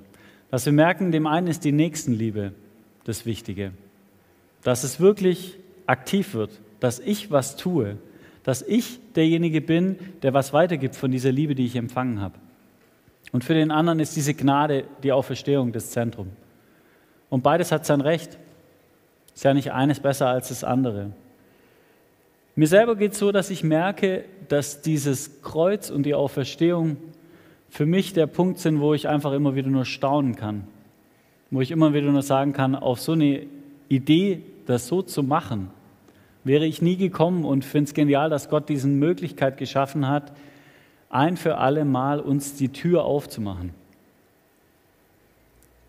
Dass 0.50 0.64
wir 0.64 0.72
merken, 0.72 1.12
dem 1.12 1.26
einen 1.26 1.48
ist 1.48 1.64
die 1.64 1.72
Nächstenliebe 1.72 2.52
das 3.04 3.26
Wichtige. 3.26 3.72
Dass 4.62 4.84
es 4.84 5.00
wirklich 5.00 5.58
aktiv 5.84 6.32
wird, 6.32 6.62
dass 6.80 6.98
ich 6.98 7.30
was 7.30 7.56
tue, 7.56 7.98
dass 8.42 8.62
ich 8.62 9.00
derjenige 9.16 9.60
bin, 9.60 9.96
der 10.22 10.32
was 10.32 10.54
weitergibt 10.54 10.96
von 10.96 11.10
dieser 11.10 11.30
Liebe, 11.30 11.54
die 11.54 11.66
ich 11.66 11.76
empfangen 11.76 12.22
habe. 12.22 12.38
Und 13.32 13.44
für 13.44 13.54
den 13.54 13.70
anderen 13.70 14.00
ist 14.00 14.16
diese 14.16 14.34
Gnade 14.34 14.84
die 15.02 15.12
Auferstehung 15.12 15.72
des 15.72 15.90
Zentrum. 15.90 16.28
Und 17.30 17.42
beides 17.42 17.72
hat 17.72 17.84
sein 17.84 18.00
Recht. 18.00 18.38
Ist 19.34 19.44
ja 19.44 19.54
nicht 19.54 19.72
eines 19.72 20.00
besser 20.00 20.28
als 20.28 20.48
das 20.48 20.64
andere. 20.64 21.12
Mir 22.56 22.66
selber 22.66 22.96
geht 22.96 23.12
es 23.12 23.18
so, 23.18 23.30
dass 23.30 23.50
ich 23.50 23.62
merke, 23.62 24.24
dass 24.48 24.82
dieses 24.82 25.42
Kreuz 25.42 25.90
und 25.90 26.04
die 26.04 26.14
Auferstehung 26.14 26.96
für 27.68 27.86
mich 27.86 28.14
der 28.14 28.26
Punkt 28.26 28.58
sind, 28.58 28.80
wo 28.80 28.94
ich 28.94 29.08
einfach 29.08 29.32
immer 29.32 29.54
wieder 29.54 29.68
nur 29.68 29.84
staunen 29.84 30.34
kann. 30.34 30.66
Wo 31.50 31.60
ich 31.60 31.70
immer 31.70 31.94
wieder 31.94 32.10
nur 32.10 32.22
sagen 32.22 32.52
kann, 32.52 32.74
auf 32.74 33.00
so 33.00 33.12
eine 33.12 33.46
Idee, 33.88 34.42
das 34.66 34.88
so 34.88 35.02
zu 35.02 35.22
machen, 35.22 35.70
wäre 36.44 36.66
ich 36.66 36.82
nie 36.82 36.96
gekommen 36.96 37.44
und 37.44 37.64
finde 37.64 37.88
es 37.88 37.94
genial, 37.94 38.30
dass 38.30 38.48
Gott 38.48 38.68
diese 38.68 38.88
Möglichkeit 38.88 39.56
geschaffen 39.56 40.08
hat, 40.08 40.32
ein 41.10 41.36
für 41.36 41.58
alle 41.58 41.84
Mal 41.84 42.20
uns 42.20 42.54
die 42.54 42.70
Tür 42.70 43.04
aufzumachen. 43.04 43.74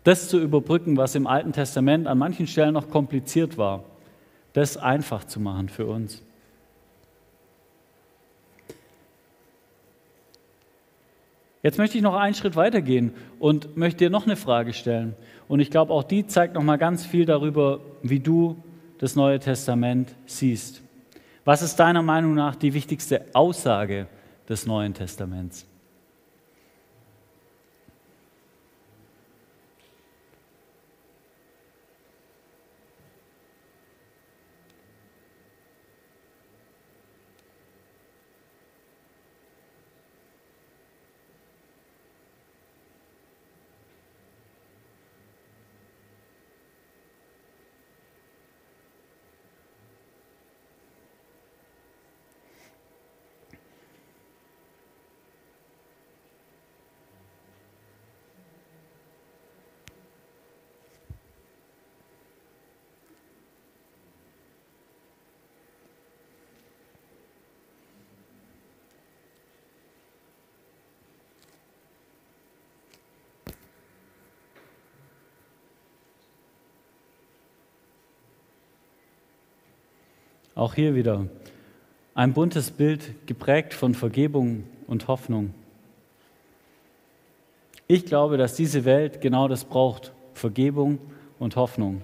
Das 0.04 0.28
zu 0.28 0.40
überbrücken, 0.40 0.96
was 0.96 1.14
im 1.14 1.26
Alten 1.26 1.52
Testament 1.52 2.06
an 2.06 2.18
manchen 2.18 2.46
Stellen 2.46 2.72
noch 2.72 2.88
kompliziert 2.88 3.58
war, 3.58 3.84
das 4.54 4.76
einfach 4.76 5.24
zu 5.24 5.40
machen 5.40 5.68
für 5.68 5.86
uns. 5.86 6.22
Jetzt 11.62 11.76
möchte 11.76 11.98
ich 11.98 12.02
noch 12.02 12.14
einen 12.14 12.34
Schritt 12.34 12.56
weitergehen 12.56 13.12
und 13.38 13.76
möchte 13.76 13.98
dir 13.98 14.10
noch 14.10 14.24
eine 14.24 14.36
Frage 14.36 14.72
stellen. 14.72 15.14
Und 15.46 15.60
ich 15.60 15.70
glaube, 15.70 15.92
auch 15.92 16.04
die 16.04 16.26
zeigt 16.26 16.54
noch 16.54 16.62
mal 16.62 16.78
ganz 16.78 17.04
viel 17.04 17.26
darüber, 17.26 17.80
wie 18.02 18.20
du 18.20 18.56
das 18.98 19.14
Neue 19.14 19.38
Testament 19.38 20.14
siehst. 20.24 20.80
Was 21.44 21.60
ist 21.60 21.76
deiner 21.76 22.02
Meinung 22.02 22.34
nach 22.34 22.56
die 22.56 22.72
wichtigste 22.72 23.26
Aussage 23.34 24.06
des 24.50 24.66
Neuen 24.66 24.92
Testaments. 24.92 25.69
Auch 80.54 80.74
hier 80.74 80.94
wieder 80.94 81.26
ein 82.14 82.32
buntes 82.32 82.70
Bild 82.70 83.26
geprägt 83.26 83.72
von 83.72 83.94
Vergebung 83.94 84.64
und 84.86 85.08
Hoffnung. 85.08 85.54
Ich 87.86 88.04
glaube, 88.04 88.36
dass 88.36 88.54
diese 88.54 88.84
Welt 88.84 89.20
genau 89.20 89.48
das 89.48 89.64
braucht, 89.64 90.12
Vergebung 90.34 90.98
und 91.38 91.56
Hoffnung. 91.56 92.02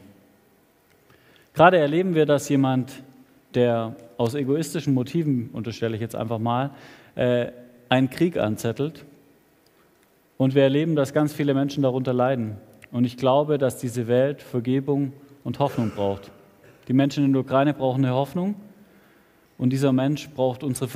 Gerade 1.55 1.79
erleben 1.79 2.15
wir, 2.15 2.26
dass 2.26 2.49
jemand, 2.49 2.93
der 3.55 3.97
aus 4.17 4.35
egoistischen 4.35 4.95
Motiven, 4.95 5.50
unterstelle 5.53 5.95
ich 5.95 6.00
jetzt 6.00 6.17
einfach 6.17 6.38
mal, 6.38 6.71
äh, 7.15 7.47
einen 7.88 8.11
Krieg 8.11 8.37
anzettelt. 8.37 9.05
Und 10.38 10.55
wir 10.55 10.62
erleben, 10.62 10.97
dass 10.97 11.12
ganz 11.12 11.33
viele 11.33 11.55
Menschen 11.55 11.83
darunter 11.83 12.12
leiden. 12.12 12.57
Und 12.93 13.05
ich 13.05 13.17
glaube, 13.17 13.59
dass 13.59 13.79
diese 13.79 14.07
Welt 14.07 14.43
Vergebung 14.43 15.12
und 15.45 15.59
Hoffnung 15.59 15.91
braucht. 15.91 16.31
Die 16.88 16.93
Menschen 16.93 17.25
in 17.25 17.33
der 17.33 17.43
Ukraine 17.43 17.75
brauchen 17.75 18.05
eine 18.05 18.14
Hoffnung. 18.14 18.55
Und 19.59 19.71
dieser 19.71 19.93
Mensch 19.93 20.28
braucht 20.31 20.62
unsere 20.62 20.88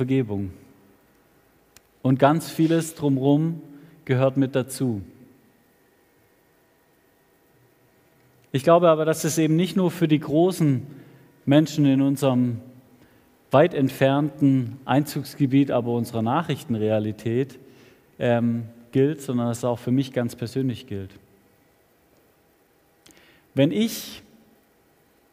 Ich 8.51 8.63
glaube 8.63 8.89
aber, 8.89 9.05
dass 9.05 9.23
es 9.23 9.37
eben 9.37 9.55
nicht 9.55 9.75
nur 9.75 9.91
für 9.91 10.07
die 10.07 10.19
großen 10.19 10.85
Menschen 11.45 11.85
in 11.85 12.01
unserem 12.01 12.59
weit 13.49 13.73
entfernten 13.73 14.77
Einzugsgebiet, 14.85 15.71
aber 15.71 15.91
unserer 15.91 16.21
Nachrichtenrealität 16.21 17.59
ähm, 18.19 18.65
gilt, 18.91 19.21
sondern 19.21 19.47
dass 19.47 19.59
es 19.59 19.65
auch 19.65 19.79
für 19.79 19.91
mich 19.91 20.13
ganz 20.13 20.35
persönlich 20.35 20.87
gilt. 20.87 21.11
Wenn 23.53 23.71
ich 23.71 24.20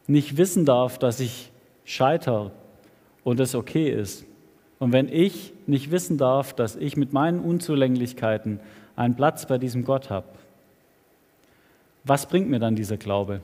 nicht 0.09 0.37
wissen 0.37 0.65
darf, 0.65 0.97
dass 0.97 1.19
ich 1.19 1.51
scheitere 1.85 2.51
und 3.23 3.39
es 3.39 3.55
okay 3.55 3.89
ist, 3.89 4.25
und 4.79 4.93
wenn 4.93 5.09
ich 5.09 5.53
nicht 5.67 5.91
wissen 5.91 6.17
darf, 6.17 6.53
dass 6.53 6.77
ich 6.77 6.95
mit 6.95 7.11
meinen 7.11 7.41
Unzulänglichkeiten 7.41 8.61
einen 8.95 9.15
Platz 9.15 9.45
bei 9.45 9.57
diesem 9.57 9.83
Gott 9.83 10.09
habe, 10.09 10.27
was 12.05 12.27
bringt 12.27 12.49
mir 12.49 12.59
dann 12.59 12.75
dieser 12.75 12.95
Glaube? 12.95 13.41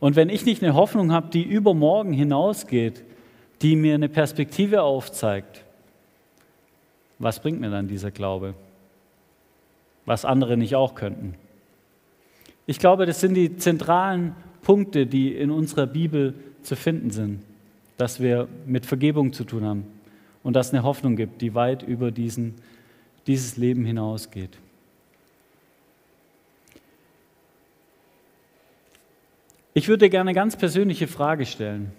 Und 0.00 0.16
wenn 0.16 0.30
ich 0.30 0.46
nicht 0.46 0.62
eine 0.62 0.74
Hoffnung 0.74 1.12
habe, 1.12 1.28
die 1.28 1.42
über 1.42 1.74
morgen 1.74 2.14
hinausgeht, 2.14 3.04
die 3.60 3.76
mir 3.76 3.94
eine 3.94 4.08
Perspektive 4.08 4.82
aufzeigt, 4.82 5.64
was 7.18 7.40
bringt 7.40 7.60
mir 7.60 7.70
dann 7.70 7.88
dieser 7.88 8.10
Glaube? 8.10 8.54
Was 10.06 10.24
andere 10.24 10.56
nicht 10.56 10.74
auch 10.74 10.94
könnten. 10.94 11.34
Ich 12.66 12.78
glaube, 12.78 13.06
das 13.06 13.20
sind 13.20 13.34
die 13.34 13.56
zentralen 13.56 14.34
Punkte, 14.62 15.06
die 15.06 15.34
in 15.34 15.50
unserer 15.50 15.86
Bibel 15.86 16.34
zu 16.62 16.76
finden 16.76 17.10
sind, 17.10 17.42
dass 17.96 18.20
wir 18.20 18.48
mit 18.64 18.86
Vergebung 18.86 19.32
zu 19.32 19.44
tun 19.44 19.64
haben 19.64 19.86
und 20.42 20.54
dass 20.54 20.68
es 20.68 20.72
eine 20.72 20.82
Hoffnung 20.82 21.16
gibt, 21.16 21.42
die 21.42 21.54
weit 21.54 21.82
über 21.82 22.10
diesen, 22.10 22.54
dieses 23.26 23.56
Leben 23.56 23.84
hinausgeht. 23.84 24.58
Ich 29.74 29.88
würde 29.88 30.10
gerne 30.10 30.30
eine 30.30 30.34
ganz 30.34 30.56
persönliche 30.56 31.08
Frage 31.08 31.46
stellen. 31.46 31.92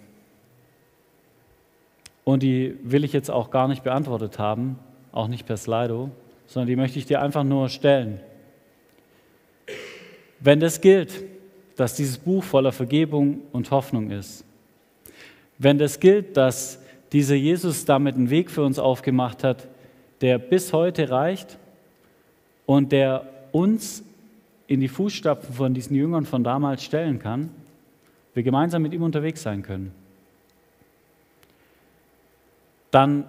Und 2.22 2.42
die 2.42 2.76
will 2.82 3.04
ich 3.04 3.12
jetzt 3.12 3.30
auch 3.30 3.50
gar 3.50 3.68
nicht 3.68 3.82
beantwortet 3.82 4.38
haben, 4.38 4.78
auch 5.12 5.28
nicht 5.28 5.46
per 5.46 5.56
Slido, 5.56 6.10
sondern 6.46 6.68
die 6.68 6.76
möchte 6.76 6.98
ich 6.98 7.06
dir 7.06 7.20
einfach 7.20 7.44
nur 7.44 7.68
stellen. 7.68 8.20
Wenn 10.40 10.60
das 10.60 10.80
gilt, 10.80 11.24
dass 11.76 11.94
dieses 11.94 12.18
Buch 12.18 12.44
voller 12.44 12.72
Vergebung 12.72 13.40
und 13.52 13.70
Hoffnung 13.70 14.10
ist, 14.10 14.44
wenn 15.58 15.78
das 15.78 16.00
gilt, 16.00 16.36
dass 16.36 16.80
dieser 17.12 17.34
Jesus 17.34 17.84
damit 17.84 18.16
einen 18.16 18.30
Weg 18.30 18.50
für 18.50 18.62
uns 18.62 18.78
aufgemacht 18.78 19.44
hat, 19.44 19.68
der 20.20 20.38
bis 20.38 20.72
heute 20.72 21.10
reicht 21.10 21.58
und 22.66 22.92
der 22.92 23.28
uns 23.52 24.02
in 24.66 24.80
die 24.80 24.88
Fußstapfen 24.88 25.54
von 25.54 25.74
diesen 25.74 25.94
Jüngern 25.94 26.24
von 26.24 26.42
damals 26.42 26.82
stellen 26.82 27.18
kann, 27.18 27.50
wir 28.34 28.42
gemeinsam 28.42 28.82
mit 28.82 28.92
ihm 28.92 29.02
unterwegs 29.02 29.42
sein 29.42 29.62
können, 29.62 29.92
dann 32.90 33.24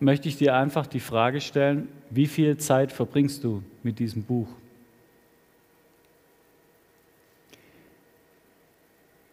möchte 0.00 0.28
ich 0.28 0.36
dir 0.36 0.56
einfach 0.56 0.86
die 0.86 1.00
Frage 1.00 1.40
stellen, 1.40 1.88
wie 2.10 2.26
viel 2.26 2.56
Zeit 2.56 2.92
verbringst 2.92 3.44
du 3.44 3.62
mit 3.82 3.98
diesem 3.98 4.22
Buch? 4.24 4.48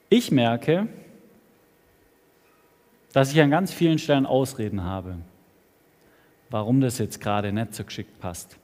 Ich 0.09 0.31
merke, 0.31 0.87
dass 3.13 3.31
ich 3.31 3.41
an 3.41 3.51
ganz 3.51 3.71
vielen 3.71 3.99
Stellen 3.99 4.25
Ausreden 4.25 4.83
habe, 4.83 5.15
warum 6.49 6.81
das 6.81 6.97
jetzt 6.97 7.21
gerade 7.21 7.53
nicht 7.53 7.75
so 7.75 7.83
geschickt 7.83 8.19
passt 8.19 8.57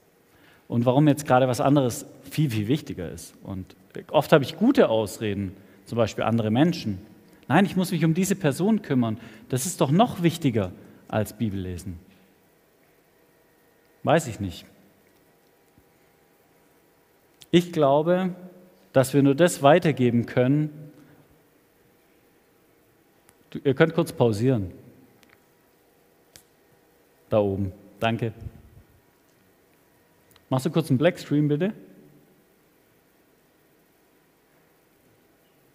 und 0.67 0.85
warum 0.85 1.07
jetzt 1.07 1.27
gerade 1.27 1.47
was 1.47 1.61
anderes 1.61 2.05
viel, 2.29 2.49
viel 2.49 2.67
wichtiger 2.67 3.11
ist. 3.11 3.35
Und 3.43 3.75
oft 4.09 4.31
habe 4.31 4.43
ich 4.43 4.57
gute 4.57 4.89
Ausreden, 4.89 5.55
zum 5.85 5.97
Beispiel 5.97 6.23
andere 6.23 6.49
Menschen. 6.49 6.99
Nein, 7.47 7.65
ich 7.65 7.75
muss 7.75 7.91
mich 7.91 8.03
um 8.03 8.15
diese 8.15 8.35
Person 8.35 8.81
kümmern. 8.81 9.19
Das 9.49 9.67
ist 9.67 9.81
doch 9.81 9.91
noch 9.91 10.23
wichtiger 10.23 10.71
als 11.07 11.33
Bibellesen. 11.33 11.99
Weiß 14.01 14.27
ich 14.27 14.39
nicht. 14.39 14.65
Ich 17.51 17.71
glaube, 17.71 18.35
dass 18.93 19.13
wir 19.13 19.21
nur 19.21 19.35
das 19.35 19.61
weitergeben 19.61 20.25
können. 20.25 20.84
Ihr 23.63 23.73
könnt 23.73 23.93
kurz 23.93 24.11
pausieren. 24.11 24.71
Da 27.29 27.39
oben. 27.39 27.71
Danke. 27.99 28.33
Machst 30.49 30.65
du 30.65 30.69
kurz 30.69 30.89
einen 30.89 30.97
Blackstream 30.97 31.47
bitte? 31.47 31.73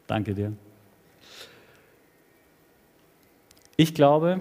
Danke 0.06 0.34
dir. 0.34 0.52
Ich 3.76 3.94
glaube, 3.94 4.40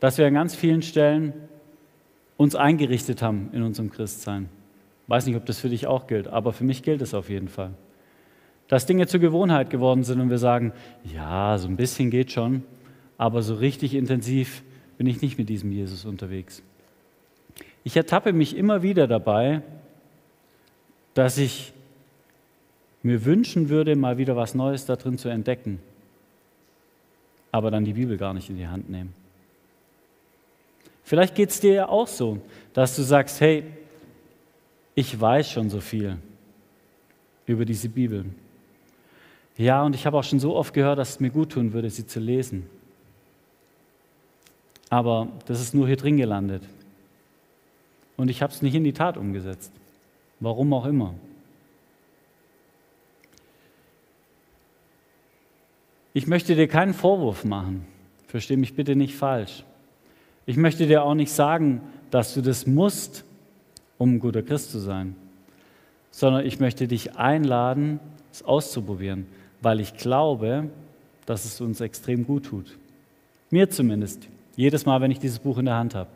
dass 0.00 0.18
wir 0.18 0.26
an 0.26 0.34
ganz 0.34 0.54
vielen 0.54 0.82
Stellen 0.82 1.32
uns 2.36 2.54
eingerichtet 2.54 3.22
haben 3.22 3.50
in 3.52 3.62
unserem 3.62 3.90
Christsein. 3.90 4.48
Ich 5.04 5.10
weiß 5.10 5.26
nicht, 5.26 5.36
ob 5.36 5.46
das 5.46 5.60
für 5.60 5.68
dich 5.68 5.86
auch 5.86 6.06
gilt, 6.06 6.28
aber 6.28 6.52
für 6.52 6.64
mich 6.64 6.82
gilt 6.82 7.02
es 7.02 7.14
auf 7.14 7.28
jeden 7.28 7.48
Fall. 7.48 7.72
Dass 8.70 8.86
Dinge 8.86 9.08
zur 9.08 9.18
Gewohnheit 9.18 9.68
geworden 9.68 10.04
sind 10.04 10.20
und 10.20 10.30
wir 10.30 10.38
sagen, 10.38 10.72
ja, 11.12 11.58
so 11.58 11.66
ein 11.66 11.76
bisschen 11.76 12.08
geht 12.08 12.30
schon, 12.30 12.62
aber 13.18 13.42
so 13.42 13.56
richtig 13.56 13.94
intensiv 13.94 14.62
bin 14.96 15.08
ich 15.08 15.20
nicht 15.22 15.38
mit 15.38 15.48
diesem 15.48 15.72
Jesus 15.72 16.04
unterwegs. 16.04 16.62
Ich 17.82 17.96
ertappe 17.96 18.32
mich 18.32 18.56
immer 18.56 18.84
wieder 18.84 19.08
dabei, 19.08 19.62
dass 21.14 21.36
ich 21.36 21.72
mir 23.02 23.24
wünschen 23.24 23.70
würde, 23.70 23.96
mal 23.96 24.18
wieder 24.18 24.36
was 24.36 24.54
Neues 24.54 24.86
da 24.86 24.94
drin 24.94 25.18
zu 25.18 25.28
entdecken, 25.28 25.80
aber 27.50 27.72
dann 27.72 27.84
die 27.84 27.94
Bibel 27.94 28.18
gar 28.18 28.34
nicht 28.34 28.50
in 28.50 28.56
die 28.56 28.68
Hand 28.68 28.88
nehmen. 28.88 29.12
Vielleicht 31.02 31.34
geht 31.34 31.50
es 31.50 31.58
dir 31.58 31.72
ja 31.72 31.88
auch 31.88 32.06
so, 32.06 32.38
dass 32.72 32.94
du 32.94 33.02
sagst, 33.02 33.40
hey, 33.40 33.64
ich 34.94 35.20
weiß 35.20 35.50
schon 35.50 35.70
so 35.70 35.80
viel 35.80 36.18
über 37.46 37.64
diese 37.64 37.88
Bibel. 37.88 38.26
Ja, 39.60 39.82
und 39.82 39.94
ich 39.94 40.06
habe 40.06 40.16
auch 40.16 40.24
schon 40.24 40.40
so 40.40 40.56
oft 40.56 40.72
gehört, 40.72 40.98
dass 40.98 41.10
es 41.10 41.20
mir 41.20 41.28
gut 41.28 41.52
tun 41.52 41.74
würde, 41.74 41.90
sie 41.90 42.06
zu 42.06 42.18
lesen. 42.18 42.64
Aber 44.88 45.28
das 45.44 45.60
ist 45.60 45.74
nur 45.74 45.86
hier 45.86 45.98
drin 45.98 46.16
gelandet. 46.16 46.62
Und 48.16 48.30
ich 48.30 48.40
habe 48.40 48.54
es 48.54 48.62
nicht 48.62 48.74
in 48.74 48.84
die 48.84 48.94
Tat 48.94 49.18
umgesetzt. 49.18 49.70
Warum 50.40 50.72
auch 50.72 50.86
immer. 50.86 51.12
Ich 56.14 56.26
möchte 56.26 56.54
dir 56.54 56.66
keinen 56.66 56.94
Vorwurf 56.94 57.44
machen. 57.44 57.84
Versteh 58.28 58.56
mich 58.56 58.74
bitte 58.74 58.96
nicht 58.96 59.14
falsch. 59.14 59.64
Ich 60.46 60.56
möchte 60.56 60.86
dir 60.86 61.02
auch 61.02 61.14
nicht 61.14 61.32
sagen, 61.32 61.82
dass 62.10 62.32
du 62.32 62.40
das 62.40 62.66
musst, 62.66 63.26
um 63.98 64.14
ein 64.14 64.20
guter 64.20 64.42
Christ 64.42 64.70
zu 64.70 64.78
sein, 64.78 65.16
sondern 66.10 66.46
ich 66.46 66.60
möchte 66.60 66.88
dich 66.88 67.18
einladen, 67.18 68.00
es 68.32 68.42
auszuprobieren, 68.42 69.26
weil 69.60 69.80
ich 69.80 69.94
glaube, 69.94 70.70
dass 71.26 71.44
es 71.44 71.60
uns 71.60 71.80
extrem 71.80 72.26
gut 72.26 72.46
tut. 72.46 72.76
Mir 73.50 73.70
zumindest. 73.70 74.28
Jedes 74.56 74.86
Mal, 74.86 75.00
wenn 75.00 75.10
ich 75.10 75.18
dieses 75.18 75.38
Buch 75.38 75.58
in 75.58 75.66
der 75.66 75.74
Hand 75.74 75.94
habe. 75.94 76.10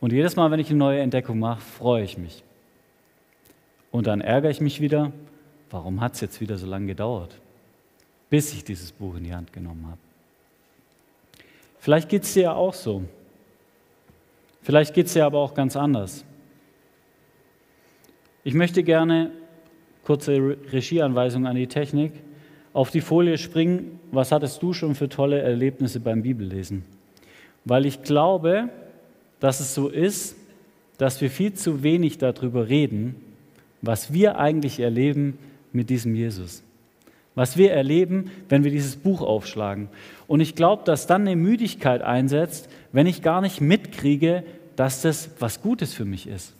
Und 0.00 0.12
jedes 0.12 0.36
Mal, 0.36 0.50
wenn 0.50 0.60
ich 0.60 0.70
eine 0.70 0.78
neue 0.78 1.00
Entdeckung 1.00 1.38
mache, 1.38 1.60
freue 1.60 2.04
ich 2.04 2.18
mich. 2.18 2.42
Und 3.90 4.06
dann 4.06 4.20
ärgere 4.20 4.50
ich 4.50 4.60
mich 4.60 4.80
wieder, 4.80 5.12
warum 5.70 6.00
hat 6.00 6.14
es 6.14 6.20
jetzt 6.20 6.40
wieder 6.40 6.58
so 6.58 6.66
lange 6.66 6.86
gedauert? 6.86 7.40
bis 8.34 8.52
ich 8.52 8.64
dieses 8.64 8.90
Buch 8.90 9.14
in 9.14 9.22
die 9.22 9.32
Hand 9.32 9.52
genommen 9.52 9.86
habe. 9.86 9.98
Vielleicht 11.78 12.08
geht 12.08 12.24
es 12.24 12.34
dir 12.34 12.42
ja 12.42 12.52
auch 12.52 12.74
so. 12.74 13.04
Vielleicht 14.62 14.92
geht 14.92 15.06
es 15.06 15.12
dir 15.12 15.24
aber 15.24 15.38
auch 15.38 15.54
ganz 15.54 15.76
anders. 15.76 16.24
Ich 18.42 18.54
möchte 18.54 18.82
gerne, 18.82 19.30
kurze 20.02 20.56
Regieanweisung 20.72 21.46
an 21.46 21.54
die 21.54 21.68
Technik, 21.68 22.12
auf 22.74 22.90
die 22.90 23.00
Folie 23.00 23.38
springen, 23.38 23.98
was 24.12 24.30
hattest 24.30 24.62
du 24.62 24.74
schon 24.74 24.94
für 24.94 25.08
tolle 25.08 25.40
Erlebnisse 25.40 26.00
beim 26.00 26.20
Bibellesen? 26.20 26.84
Weil 27.64 27.86
ich 27.86 28.02
glaube, 28.02 28.68
dass 29.40 29.60
es 29.60 29.74
so 29.74 29.88
ist, 29.88 30.36
dass 30.98 31.22
wir 31.22 31.30
viel 31.30 31.54
zu 31.54 31.82
wenig 31.82 32.18
darüber 32.18 32.68
reden, 32.68 33.16
was 33.80 34.12
wir 34.12 34.38
eigentlich 34.38 34.80
erleben 34.80 35.38
mit 35.72 35.88
diesem 35.88 36.14
Jesus 36.14 36.62
was 37.34 37.56
wir 37.56 37.72
erleben, 37.72 38.30
wenn 38.48 38.64
wir 38.64 38.70
dieses 38.70 38.96
Buch 38.96 39.20
aufschlagen. 39.20 39.88
Und 40.26 40.40
ich 40.40 40.54
glaube, 40.54 40.84
dass 40.84 41.06
dann 41.06 41.22
eine 41.22 41.36
Müdigkeit 41.36 42.02
einsetzt, 42.02 42.68
wenn 42.92 43.06
ich 43.06 43.22
gar 43.22 43.40
nicht 43.40 43.60
mitkriege, 43.60 44.44
dass 44.76 45.02
das 45.02 45.30
was 45.38 45.60
Gutes 45.60 45.94
für 45.94 46.04
mich 46.04 46.26
ist. 46.26 46.54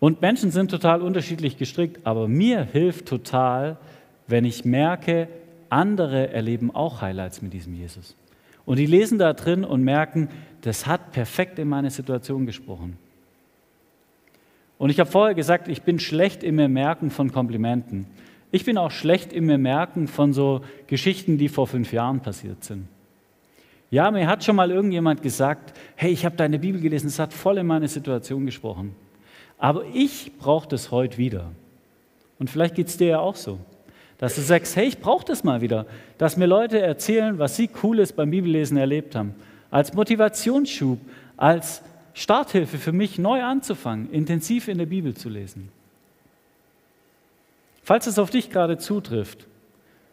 Und 0.00 0.22
Menschen 0.22 0.50
sind 0.50 0.70
total 0.70 1.02
unterschiedlich 1.02 1.58
gestrickt, 1.58 2.04
aber 2.04 2.26
mir 2.26 2.64
hilft 2.64 3.06
total, 3.06 3.76
wenn 4.26 4.46
ich 4.46 4.64
merke, 4.64 5.28
andere 5.68 6.32
erleben 6.32 6.74
auch 6.74 7.02
Highlights 7.02 7.42
mit 7.42 7.52
diesem 7.52 7.74
Jesus. 7.74 8.16
Und 8.64 8.78
die 8.78 8.86
lesen 8.86 9.18
da 9.18 9.34
drin 9.34 9.64
und 9.64 9.84
merken, 9.84 10.28
das 10.62 10.86
hat 10.86 11.12
perfekt 11.12 11.58
in 11.58 11.68
meine 11.68 11.90
Situation 11.90 12.46
gesprochen. 12.46 12.96
Und 14.78 14.88
ich 14.88 14.98
habe 14.98 15.10
vorher 15.10 15.34
gesagt, 15.34 15.68
ich 15.68 15.82
bin 15.82 15.98
schlecht 15.98 16.42
im 16.42 16.56
Merken 16.72 17.10
von 17.10 17.30
Komplimenten. 17.30 18.06
Ich 18.50 18.64
bin 18.64 18.78
auch 18.78 18.90
schlecht 18.90 19.32
im 19.32 19.46
Merken 19.46 20.08
von 20.08 20.32
so 20.32 20.62
Geschichten, 20.86 21.36
die 21.36 21.48
vor 21.48 21.66
fünf 21.66 21.92
Jahren 21.92 22.20
passiert 22.20 22.64
sind. 22.64 22.88
Ja, 23.90 24.10
mir 24.10 24.26
hat 24.26 24.44
schon 24.44 24.56
mal 24.56 24.70
irgendjemand 24.70 25.20
gesagt, 25.20 25.76
hey, 25.96 26.10
ich 26.10 26.24
habe 26.24 26.36
deine 26.36 26.58
Bibel 26.58 26.80
gelesen, 26.80 27.08
es 27.08 27.18
hat 27.18 27.34
voll 27.34 27.58
in 27.58 27.66
meine 27.66 27.88
Situation 27.88 28.46
gesprochen. 28.46 28.94
Aber 29.60 29.84
ich 29.92 30.32
brauche 30.38 30.66
das 30.66 30.90
heute 30.90 31.18
wieder. 31.18 31.52
Und 32.38 32.48
vielleicht 32.48 32.74
geht 32.74 32.88
es 32.88 32.96
dir 32.96 33.08
ja 33.08 33.18
auch 33.20 33.36
so, 33.36 33.58
dass 34.16 34.34
du 34.34 34.40
sagst, 34.40 34.74
hey, 34.74 34.88
ich 34.88 34.98
brauche 34.98 35.24
das 35.24 35.44
mal 35.44 35.60
wieder, 35.60 35.86
dass 36.18 36.38
mir 36.38 36.46
Leute 36.46 36.80
erzählen, 36.80 37.38
was 37.38 37.56
sie 37.56 37.68
Cooles 37.68 38.12
beim 38.12 38.30
Bibellesen 38.30 38.78
erlebt 38.78 39.14
haben. 39.14 39.34
Als 39.70 39.92
Motivationsschub, 39.92 40.98
als 41.36 41.82
Starthilfe 42.14 42.78
für 42.78 42.92
mich, 42.92 43.18
neu 43.18 43.42
anzufangen, 43.42 44.10
intensiv 44.10 44.66
in 44.68 44.78
der 44.78 44.86
Bibel 44.86 45.14
zu 45.14 45.28
lesen. 45.28 45.70
Falls 47.82 48.06
es 48.06 48.18
auf 48.18 48.30
dich 48.30 48.50
gerade 48.50 48.78
zutrifft, 48.78 49.46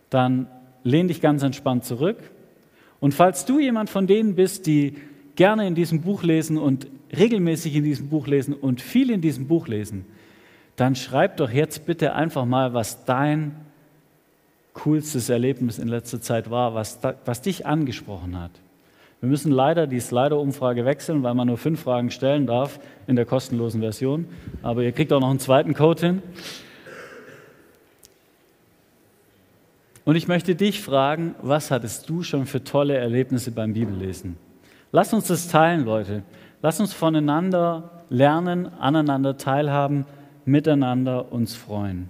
dann 0.09 0.47
lehn 0.83 1.07
dich 1.07 1.21
ganz 1.21 1.41
entspannt 1.43 1.85
zurück. 1.85 2.17
Und 2.99 3.13
falls 3.13 3.45
du 3.45 3.59
jemand 3.59 3.89
von 3.89 4.07
denen 4.07 4.35
bist, 4.35 4.67
die 4.67 4.95
gerne 5.37 5.65
in 5.65 5.75
diesem 5.75 6.01
Buch 6.01 6.23
lesen 6.23 6.57
und 6.57 6.87
regelmäßig 7.15 7.75
in 7.75 7.85
diesem 7.85 8.09
Buch 8.09 8.27
lesen 8.27 8.53
und 8.53 8.81
viel 8.81 9.09
in 9.09 9.21
diesem 9.21 9.47
Buch 9.47 9.69
lesen, 9.69 10.05
dann 10.75 10.95
schreib 10.95 11.37
doch 11.37 11.49
jetzt 11.49 11.85
bitte 11.85 12.13
einfach 12.13 12.45
mal, 12.45 12.73
was 12.73 13.05
dein 13.05 13.55
coolstes 14.73 15.29
Erlebnis 15.29 15.79
in 15.79 15.87
letzter 15.87 16.21
Zeit 16.21 16.51
war, 16.51 16.75
was, 16.75 16.99
was 17.25 17.41
dich 17.41 17.65
angesprochen 17.65 18.39
hat. 18.39 18.51
Wir 19.21 19.29
müssen 19.29 19.51
leider 19.51 19.87
die 19.87 19.99
Slider-Umfrage 19.99 20.85
wechseln, 20.85 21.23
weil 21.23 21.33
man 21.33 21.47
nur 21.47 21.57
fünf 21.57 21.81
Fragen 21.81 22.11
stellen 22.11 22.45
darf 22.45 22.79
in 23.07 23.15
der 23.15 23.25
kostenlosen 23.25 23.81
Version. 23.81 24.27
Aber 24.61 24.83
ihr 24.83 24.91
kriegt 24.91 25.11
auch 25.11 25.19
noch 25.19 25.31
einen 25.31 25.39
zweiten 25.39 25.73
Code 25.73 26.05
hin. 26.05 26.21
Und 30.05 30.15
ich 30.15 30.27
möchte 30.27 30.53
dich 30.53 30.81
fragen, 30.81 31.33
was 31.41 31.71
hattest 31.71 32.07
du 32.07 32.21
schon 32.21 32.45
für 32.45 32.63
tolle 32.63 32.95
Erlebnisse 32.95 33.51
beim 33.51 33.73
Bibellesen? 33.73 34.37
Lass 34.91 35.13
uns 35.13 35.27
das 35.27 35.47
teilen, 35.47 35.85
Leute. 35.85 36.23
Lass 36.61 36.79
uns 36.79 36.93
voneinander 36.93 37.91
lernen, 38.09 38.71
aneinander 38.79 39.37
teilhaben, 39.37 40.05
miteinander 40.45 41.31
uns 41.31 41.55
freuen. 41.55 42.09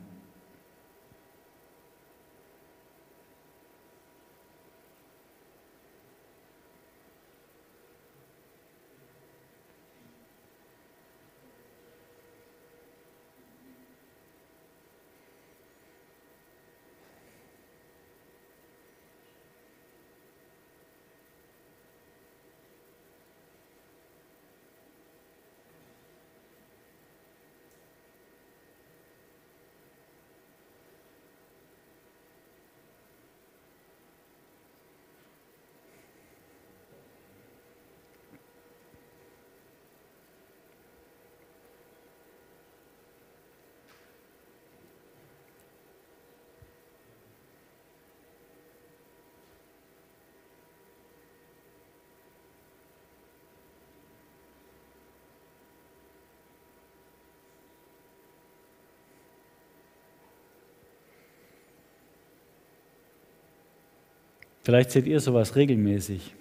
Vielleicht 64.67 64.91
seht 64.91 65.07
ihr 65.07 65.21
sowas 65.21 65.55
regelmäßig. 65.55 66.35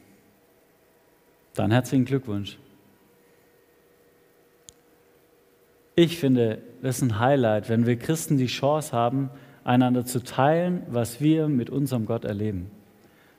Dann 1.55 1.71
herzlichen 1.71 2.07
Glückwunsch. 2.07 2.59
Ich 5.95 6.19
finde, 6.19 6.59
das 6.83 6.97
ist 6.97 7.03
ein 7.03 7.21
Highlight, 7.21 7.69
wenn 7.69 7.87
wir 7.87 7.95
Christen 7.95 8.37
die 8.37 8.49
Chance 8.49 8.91
haben, 8.91 9.31
einander 9.63 10.05
zu 10.05 10.25
teilen, 10.25 10.83
was 10.89 11.21
wir 11.21 11.47
mit 11.47 11.71
unserem 11.71 12.05
Gott 12.05 12.25
erleben. 12.25 12.69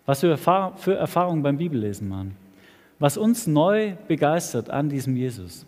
Was 0.06 0.23
wir 0.23 0.38
für 0.38 0.95
Erfahrungen 0.95 1.43
beim 1.43 1.58
Bibellesen 1.58 2.08
machen. 2.08 2.38
Was 2.97 3.17
uns 3.17 3.45
neu 3.45 3.95
begeistert 4.08 4.69
an 4.69 4.88
diesem 4.88 5.17
Jesus. 5.17 5.65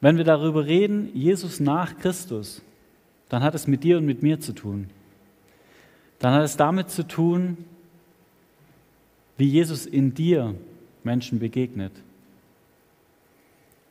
Wenn 0.00 0.16
wir 0.16 0.24
darüber 0.24 0.64
reden, 0.64 1.10
Jesus 1.12 1.58
nach 1.58 1.98
Christus, 1.98 2.62
dann 3.28 3.42
hat 3.42 3.56
es 3.56 3.66
mit 3.66 3.82
dir 3.82 3.98
und 3.98 4.06
mit 4.06 4.22
mir 4.22 4.38
zu 4.38 4.52
tun 4.52 4.90
dann 6.18 6.34
hat 6.34 6.42
es 6.42 6.56
damit 6.56 6.90
zu 6.90 7.06
tun, 7.06 7.58
wie 9.36 9.48
Jesus 9.48 9.86
in 9.86 10.14
dir 10.14 10.54
Menschen 11.04 11.38
begegnet. 11.38 11.92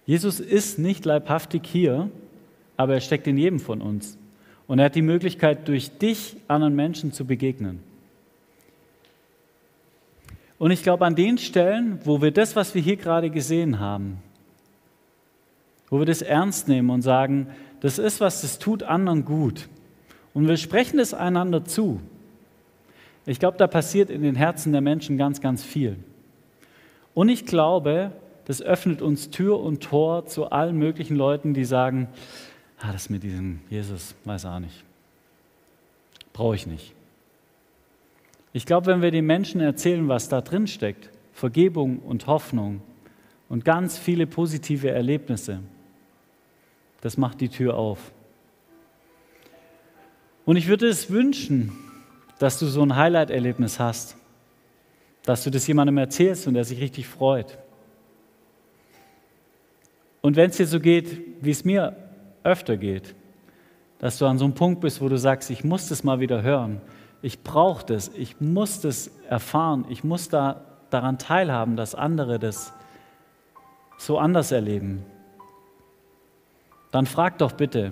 Jesus 0.06 0.40
ist 0.40 0.80
nicht 0.80 1.06
leibhaftig 1.06 1.64
hier, 1.66 2.10
aber 2.76 2.96
er 2.96 3.02
steckt 3.02 3.28
in 3.28 3.38
jedem 3.38 3.60
von 3.60 3.82
uns. 3.82 4.18
Und 4.68 4.80
er 4.80 4.86
hat 4.86 4.96
die 4.96 5.02
Möglichkeit, 5.02 5.68
durch 5.68 5.98
dich 5.98 6.36
anderen 6.48 6.76
Menschen 6.76 7.12
zu 7.12 7.26
begegnen. 7.26 7.80
Und 10.60 10.72
ich 10.72 10.84
glaube, 10.84 11.06
an 11.06 11.16
den 11.16 11.38
Stellen, 11.38 12.00
wo 12.04 12.22
wir 12.22 12.32
das, 12.32 12.56
was 12.56 12.74
wir 12.74 12.82
hier 12.82 12.98
gerade 12.98 13.30
gesehen 13.30 13.80
haben, 13.80 14.18
wo 15.90 16.00
wir 16.00 16.06
das 16.06 16.22
ernst 16.22 16.68
nehmen 16.68 16.90
und 16.90 17.02
sagen, 17.02 17.48
das 17.80 18.00
ist 18.00 18.20
was, 18.20 18.42
das 18.42 18.60
tut 18.60 18.84
anderen 18.84 19.24
gut. 19.24 19.70
Und 20.34 20.48
wir 20.48 20.58
sprechen 20.58 21.00
es 21.00 21.14
einander 21.14 21.64
zu. 21.64 22.02
Ich 23.28 23.40
glaube, 23.40 23.58
da 23.58 23.68
passiert 23.68 24.10
in 24.10 24.22
den 24.24 24.36
Herzen 24.36 24.72
der 24.72 24.80
Menschen 24.80 25.18
ganz, 25.18 25.42
ganz 25.42 25.62
viel. 25.62 25.98
Und 27.14 27.28
ich 27.28 27.46
glaube, 27.46 28.14
das 28.46 28.62
öffnet 28.62 29.02
uns 29.02 29.30
Tür 29.30 29.60
und 29.60 29.84
Tor 29.84 30.28
zu 30.28 30.50
allen 30.50 30.78
möglichen 30.78 31.18
Leuten, 31.18 31.54
die 31.54 31.66
sagen, 31.66 32.08
ah, 32.80 32.94
das 32.94 33.10
mit 33.10 33.24
diesem 33.24 33.60
Jesus, 33.70 34.16
weiß 34.24 34.46
auch 34.46 34.60
nicht. 34.60 34.86
Brauche 36.32 36.56
ich 36.56 36.68
nicht. 36.68 36.94
Ich 38.54 38.66
glaube, 38.66 38.88
wenn 38.88 39.02
wir 39.02 39.12
den 39.12 39.26
Menschen 39.26 39.60
erzählen, 39.60 40.08
was 40.08 40.30
da 40.30 40.40
drin 40.40 40.66
steckt, 40.66 41.10
Vergebung 41.34 42.00
und 42.00 42.28
Hoffnung 42.28 42.82
und 43.50 43.66
ganz 43.66 43.98
viele 43.98 44.26
positive 44.26 44.90
Erlebnisse, 44.90 45.60
das 47.02 47.18
macht 47.18 47.42
die 47.42 47.50
Tür 47.50 47.76
auf. 47.76 48.14
Und 50.46 50.56
ich 50.56 50.68
würde 50.70 50.88
es 50.88 51.12
wünschen, 51.12 51.74
dass 52.40 52.60
du 52.60 52.68
so 52.68 52.82
ein 52.82 52.96
Highlight-Erlebnis 52.96 53.80
hast, 53.80 54.16
dass 55.24 55.44
du 55.44 55.50
das 55.50 55.68
jemandem 55.68 55.98
erzählst 55.98 56.48
und 56.48 56.56
er 56.56 56.64
sich 56.64 56.80
richtig 56.80 57.08
freut. 57.08 57.58
Und 60.22 60.36
wenn 60.36 60.50
es 60.50 60.58
dir 60.58 60.68
so 60.68 60.80
geht, 60.80 61.20
wie 61.42 61.52
es 61.52 61.66
mir 61.66 61.96
öfter 62.44 62.78
geht, 62.78 63.16
dass 64.00 64.18
du 64.18 64.26
an 64.26 64.38
so 64.38 64.46
einem 64.46 64.54
Punkt 64.54 64.82
bist, 64.82 65.02
wo 65.02 65.10
du 65.10 65.18
sagst, 65.18 65.50
ich 65.50 65.64
muss 65.64 65.90
das 65.90 66.04
mal 66.04 66.20
wieder 66.20 66.44
hören, 66.44 66.82
ich 67.22 67.44
brauche 67.44 67.86
das, 67.86 68.10
ich 68.10 68.40
muss 68.40 68.80
das 68.80 69.12
erfahren, 69.28 69.86
ich 69.90 70.04
muss 70.04 70.30
da 70.30 70.62
daran 70.90 71.18
teilhaben, 71.18 71.76
dass 71.76 71.96
andere 71.96 72.40
das 72.40 72.74
so 73.98 74.18
anders 74.18 74.52
erleben, 74.52 75.04
dann 76.92 77.06
frag 77.06 77.38
doch 77.40 77.52
bitte 77.52 77.92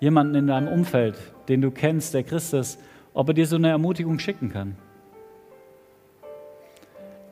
jemanden 0.00 0.34
in 0.34 0.46
deinem 0.46 0.68
Umfeld, 0.68 1.16
den 1.48 1.62
du 1.62 1.70
kennst, 1.70 2.12
der 2.12 2.24
Christus 2.24 2.78
ob 3.16 3.28
er 3.28 3.34
dir 3.34 3.46
so 3.46 3.56
eine 3.56 3.70
Ermutigung 3.70 4.18
schicken 4.18 4.52
kann. 4.52 4.76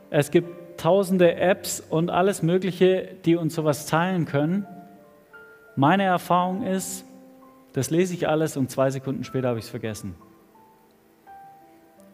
Es 0.09 0.31
gibt 0.31 0.81
tausende 0.81 1.35
Apps 1.35 1.79
und 1.81 2.09
alles 2.09 2.42
Mögliche, 2.42 3.11
die 3.27 3.37
uns 3.37 3.55
sowas 3.55 3.85
teilen 3.85 4.25
können. 4.25 4.66
Meine 5.77 6.05
Erfahrung 6.05 6.62
ist, 6.62 7.05
das 7.75 7.90
lese 7.90 8.14
ich 8.14 8.27
alles 8.27 8.57
und 8.57 8.70
zwei 8.70 8.88
Sekunden 8.88 9.25
später 9.25 9.49
habe 9.49 9.59
ich 9.59 9.66
es 9.66 9.70
vergessen. 9.70 10.14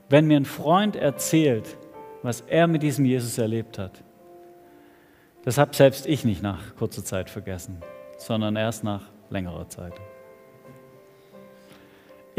Wenn 0.08 0.26
mir 0.26 0.38
ein 0.38 0.46
Freund 0.46 0.96
erzählt, 0.96 1.76
was 2.22 2.40
er 2.40 2.66
mit 2.66 2.82
diesem 2.82 3.04
Jesus 3.04 3.38
erlebt 3.38 3.78
hat, 3.78 4.02
das 5.44 5.58
habe 5.58 5.76
selbst 5.76 6.06
ich 6.06 6.24
nicht 6.24 6.42
nach 6.42 6.74
kurzer 6.74 7.04
Zeit 7.04 7.30
vergessen, 7.30 7.76
sondern 8.18 8.56
erst 8.56 8.82
nach 8.82 9.04
längerer 9.30 9.68
Zeit. 9.68 9.94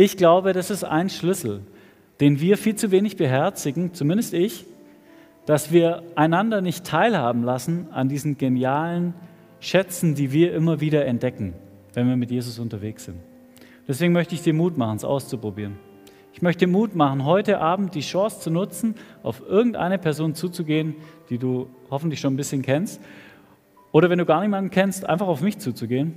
Ich 0.02 0.18
glaube, 0.18 0.52
das 0.54 0.72
ist 0.72 0.84
ein 0.84 1.12
Schlüssel, 1.12 1.62
den 2.22 2.40
wir 2.40 2.58
viel 2.58 2.74
zu 2.74 2.90
wenig 2.90 3.18
beherzigen, 3.18 3.94
zumindest 3.94 4.34
ich, 4.34 4.66
dass 5.46 5.72
wir 5.72 6.02
einander 6.16 6.62
nicht 6.62 6.88
teilhaben 6.88 7.44
lassen 7.44 7.88
an 7.92 8.10
diesen 8.10 8.36
genialen 8.36 9.14
Schätzen, 9.60 10.16
die 10.16 10.32
wir 10.32 10.56
immer 10.56 10.82
wieder 10.82 11.06
entdecken, 11.06 11.54
wenn 11.94 12.08
wir 12.08 12.16
mit 12.16 12.32
Jesus 12.32 12.58
unterwegs 12.58 13.06
sind. 13.06 13.20
Deswegen 13.88 14.12
möchte 14.12 14.34
ich 14.34 14.42
dir 14.42 14.56
Mut 14.56 14.76
machen, 14.76 14.98
es 14.98 15.04
auszuprobieren. 15.04 15.78
Ich 16.34 16.42
möchte 16.42 16.66
Mut 16.66 16.96
machen, 16.96 17.24
heute 17.24 17.60
Abend 17.60 17.94
die 17.94 18.02
Chance 18.02 18.40
zu 18.40 18.50
nutzen, 18.50 18.96
auf 19.22 19.44
irgendeine 19.48 20.00
Person 20.00 20.34
zuzugehen, 20.34 20.96
die 21.30 21.38
du 21.38 21.70
hoffentlich 21.92 22.20
schon 22.20 22.34
ein 22.34 22.38
bisschen 22.38 22.64
kennst. 22.64 23.00
Oder 23.92 24.10
wenn 24.10 24.18
du 24.18 24.26
gar 24.26 24.42
niemanden 24.42 24.72
kennst, 24.72 25.08
einfach 25.08 25.28
auf 25.28 25.42
mich 25.42 25.60
zuzugehen 25.60 26.16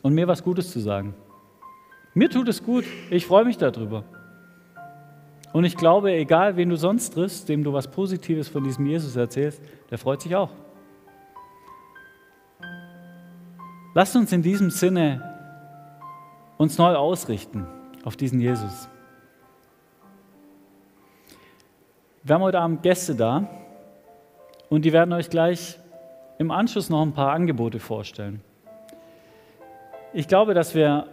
und 0.00 0.14
mir 0.14 0.28
was 0.28 0.42
Gutes 0.42 0.70
zu 0.70 0.80
sagen. 0.80 1.12
Mir 2.16 2.30
tut 2.30 2.48
es 2.48 2.64
gut. 2.64 2.86
Ich 3.10 3.26
freue 3.26 3.44
mich 3.44 3.58
darüber. 3.58 4.02
Und 5.52 5.64
ich 5.64 5.76
glaube, 5.76 6.12
egal 6.12 6.56
wen 6.56 6.70
du 6.70 6.76
sonst 6.76 7.10
triffst, 7.10 7.46
dem 7.50 7.62
du 7.62 7.74
was 7.74 7.88
Positives 7.88 8.48
von 8.48 8.64
diesem 8.64 8.86
Jesus 8.86 9.16
erzählst, 9.16 9.60
der 9.90 9.98
freut 9.98 10.22
sich 10.22 10.34
auch. 10.34 10.48
Lasst 13.92 14.16
uns 14.16 14.32
in 14.32 14.40
diesem 14.40 14.70
Sinne 14.70 15.20
uns 16.56 16.78
neu 16.78 16.94
ausrichten 16.94 17.66
auf 18.02 18.16
diesen 18.16 18.40
Jesus. 18.40 18.88
Wir 22.22 22.34
haben 22.34 22.42
heute 22.42 22.60
Abend 22.60 22.82
Gäste 22.82 23.14
da 23.14 23.46
und 24.70 24.86
die 24.86 24.94
werden 24.94 25.12
euch 25.12 25.28
gleich 25.28 25.78
im 26.38 26.50
Anschluss 26.50 26.88
noch 26.88 27.02
ein 27.02 27.12
paar 27.12 27.32
Angebote 27.32 27.78
vorstellen. 27.78 28.40
Ich 30.14 30.28
glaube, 30.28 30.54
dass 30.54 30.74
wir 30.74 31.08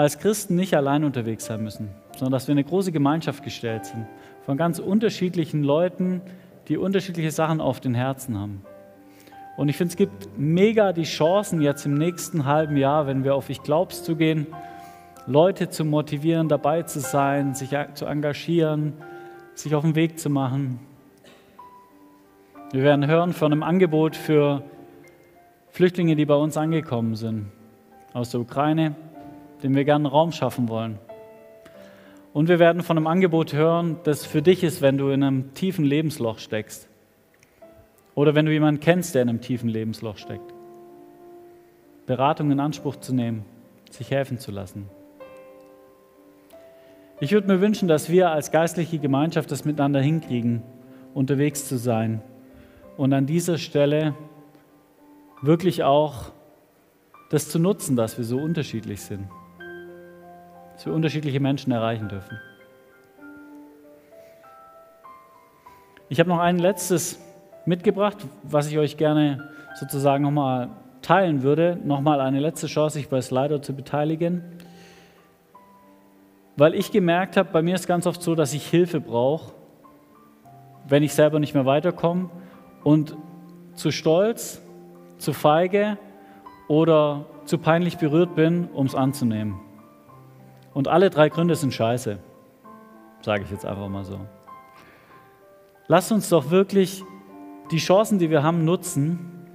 als 0.00 0.18
Christen 0.18 0.56
nicht 0.56 0.72
allein 0.72 1.04
unterwegs 1.04 1.44
sein 1.44 1.62
müssen, 1.62 1.90
sondern 2.16 2.32
dass 2.32 2.48
wir 2.48 2.52
eine 2.52 2.64
große 2.64 2.90
Gemeinschaft 2.90 3.44
gestellt 3.44 3.84
sind 3.84 4.06
von 4.46 4.56
ganz 4.56 4.78
unterschiedlichen 4.78 5.62
Leuten, 5.62 6.22
die 6.68 6.78
unterschiedliche 6.78 7.30
Sachen 7.30 7.60
auf 7.60 7.80
den 7.80 7.94
Herzen 7.94 8.38
haben. 8.38 8.62
Und 9.58 9.68
ich 9.68 9.76
finde, 9.76 9.90
es 9.90 9.98
gibt 9.98 10.38
mega 10.38 10.94
die 10.94 11.02
Chancen 11.02 11.60
jetzt 11.60 11.84
im 11.84 11.98
nächsten 11.98 12.46
halben 12.46 12.78
Jahr, 12.78 13.06
wenn 13.06 13.24
wir 13.24 13.34
auf 13.34 13.50
Ich 13.50 13.62
Glaub's 13.62 14.02
zu 14.02 14.16
gehen, 14.16 14.46
Leute 15.26 15.68
zu 15.68 15.84
motivieren, 15.84 16.48
dabei 16.48 16.82
zu 16.84 17.00
sein, 17.00 17.54
sich 17.54 17.76
zu 17.92 18.06
engagieren, 18.06 18.94
sich 19.52 19.74
auf 19.74 19.84
den 19.84 19.96
Weg 19.96 20.18
zu 20.18 20.30
machen. 20.30 20.80
Wir 22.72 22.84
werden 22.84 23.06
hören 23.06 23.34
von 23.34 23.52
einem 23.52 23.62
Angebot 23.62 24.16
für 24.16 24.62
Flüchtlinge, 25.68 26.16
die 26.16 26.24
bei 26.24 26.36
uns 26.36 26.56
angekommen 26.56 27.16
sind, 27.16 27.52
aus 28.14 28.30
der 28.30 28.40
Ukraine, 28.40 28.96
dem 29.62 29.74
wir 29.74 29.84
gerne 29.84 30.08
Raum 30.08 30.32
schaffen 30.32 30.68
wollen. 30.68 30.98
Und 32.32 32.48
wir 32.48 32.58
werden 32.58 32.82
von 32.82 32.96
einem 32.96 33.06
Angebot 33.06 33.52
hören, 33.52 33.96
das 34.04 34.24
für 34.24 34.40
dich 34.40 34.62
ist, 34.62 34.82
wenn 34.82 34.98
du 34.98 35.08
in 35.08 35.22
einem 35.22 35.52
tiefen 35.54 35.84
Lebensloch 35.84 36.38
steckst. 36.38 36.88
Oder 38.14 38.34
wenn 38.34 38.46
du 38.46 38.52
jemanden 38.52 38.80
kennst, 38.80 39.14
der 39.14 39.22
in 39.22 39.28
einem 39.28 39.40
tiefen 39.40 39.68
Lebensloch 39.68 40.16
steckt. 40.16 40.54
Beratung 42.06 42.50
in 42.50 42.60
Anspruch 42.60 42.96
zu 42.96 43.14
nehmen, 43.14 43.44
sich 43.90 44.10
helfen 44.10 44.38
zu 44.38 44.52
lassen. 44.52 44.88
Ich 47.20 47.32
würde 47.32 47.48
mir 47.48 47.60
wünschen, 47.60 47.88
dass 47.88 48.08
wir 48.08 48.30
als 48.30 48.50
geistliche 48.50 48.98
Gemeinschaft 48.98 49.50
das 49.50 49.64
miteinander 49.64 50.00
hinkriegen, 50.00 50.62
unterwegs 51.12 51.66
zu 51.68 51.76
sein 51.76 52.22
und 52.96 53.12
an 53.12 53.26
dieser 53.26 53.58
Stelle 53.58 54.14
wirklich 55.42 55.82
auch 55.82 56.32
das 57.30 57.48
zu 57.48 57.58
nutzen, 57.58 57.96
dass 57.96 58.16
wir 58.16 58.24
so 58.24 58.38
unterschiedlich 58.38 59.02
sind 59.02 59.28
dass 60.80 60.86
wir 60.86 60.94
unterschiedliche 60.94 61.40
Menschen 61.40 61.72
erreichen 61.72 62.08
dürfen. 62.08 62.40
Ich 66.08 66.18
habe 66.18 66.30
noch 66.30 66.38
ein 66.38 66.58
letztes 66.58 67.20
mitgebracht, 67.66 68.16
was 68.44 68.66
ich 68.66 68.78
euch 68.78 68.96
gerne 68.96 69.50
sozusagen 69.74 70.24
nochmal 70.24 70.70
teilen 71.02 71.42
würde. 71.42 71.78
Nochmal 71.84 72.22
eine 72.22 72.40
letzte 72.40 72.66
Chance, 72.66 72.94
sich 72.94 73.10
bei 73.10 73.20
Slido 73.20 73.58
zu 73.58 73.74
beteiligen. 73.74 74.42
Weil 76.56 76.74
ich 76.74 76.90
gemerkt 76.90 77.36
habe, 77.36 77.50
bei 77.52 77.60
mir 77.60 77.74
ist 77.74 77.86
ganz 77.86 78.06
oft 78.06 78.22
so, 78.22 78.34
dass 78.34 78.54
ich 78.54 78.66
Hilfe 78.66 79.02
brauche, 79.02 79.52
wenn 80.88 81.02
ich 81.02 81.12
selber 81.12 81.40
nicht 81.40 81.52
mehr 81.52 81.66
weiterkomme 81.66 82.30
und 82.84 83.18
zu 83.74 83.90
stolz, 83.90 84.62
zu 85.18 85.34
feige 85.34 85.98
oder 86.68 87.26
zu 87.44 87.58
peinlich 87.58 87.98
berührt 87.98 88.34
bin, 88.34 88.70
um 88.72 88.86
es 88.86 88.94
anzunehmen. 88.94 89.60
Und 90.72 90.88
alle 90.88 91.10
drei 91.10 91.28
Gründe 91.28 91.54
sind 91.56 91.74
scheiße, 91.74 92.18
sage 93.22 93.42
ich 93.44 93.50
jetzt 93.50 93.66
einfach 93.66 93.88
mal 93.88 94.04
so. 94.04 94.20
Lass 95.88 96.12
uns 96.12 96.28
doch 96.28 96.50
wirklich 96.50 97.02
die 97.70 97.78
Chancen, 97.78 98.18
die 98.18 98.30
wir 98.30 98.42
haben, 98.42 98.64
nutzen. 98.64 99.46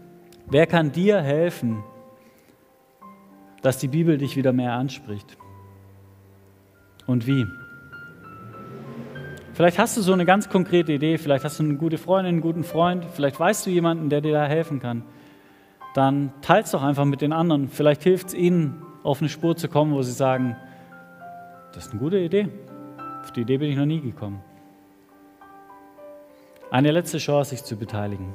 Wer 0.47 0.67
kann 0.67 0.91
dir 0.91 1.21
helfen, 1.21 1.83
dass 3.61 3.77
die 3.77 3.87
Bibel 3.87 4.17
dich 4.17 4.35
wieder 4.35 4.51
mehr 4.51 4.73
anspricht? 4.73 5.37
Und 7.07 7.25
wie? 7.27 7.45
Vielleicht 9.53 9.79
hast 9.79 9.95
du 9.95 10.01
so 10.01 10.11
eine 10.11 10.25
ganz 10.25 10.49
konkrete 10.49 10.91
Idee, 10.91 11.17
vielleicht 11.17 11.45
hast 11.45 11.59
du 11.59 11.63
eine 11.63 11.75
gute 11.75 11.97
Freundin, 11.97 12.33
einen 12.33 12.41
guten 12.41 12.65
Freund, 12.65 13.05
vielleicht 13.05 13.39
weißt 13.39 13.65
du 13.65 13.69
jemanden, 13.69 14.09
der 14.09 14.19
dir 14.19 14.33
da 14.33 14.45
helfen 14.45 14.81
kann. 14.81 15.03
Dann 15.93 16.33
teils 16.41 16.71
doch 16.71 16.83
einfach 16.83 17.05
mit 17.05 17.21
den 17.21 17.31
anderen. 17.31 17.69
Vielleicht 17.69 18.03
hilft 18.03 18.27
es 18.27 18.33
ihnen, 18.33 18.81
auf 19.01 19.21
eine 19.21 19.29
Spur 19.29 19.55
zu 19.55 19.69
kommen, 19.69 19.93
wo 19.93 20.01
sie 20.01 20.11
sagen, 20.11 20.57
das 21.75 21.87
ist 21.87 21.91
eine 21.91 21.99
gute 21.99 22.17
Idee. 22.17 22.47
Auf 23.21 23.31
die 23.31 23.41
Idee 23.41 23.57
bin 23.57 23.69
ich 23.69 23.75
noch 23.75 23.85
nie 23.85 23.99
gekommen. 23.99 24.41
Eine 26.71 26.91
letzte 26.91 27.17
Chance, 27.17 27.51
sich 27.51 27.63
zu 27.63 27.75
beteiligen. 27.75 28.33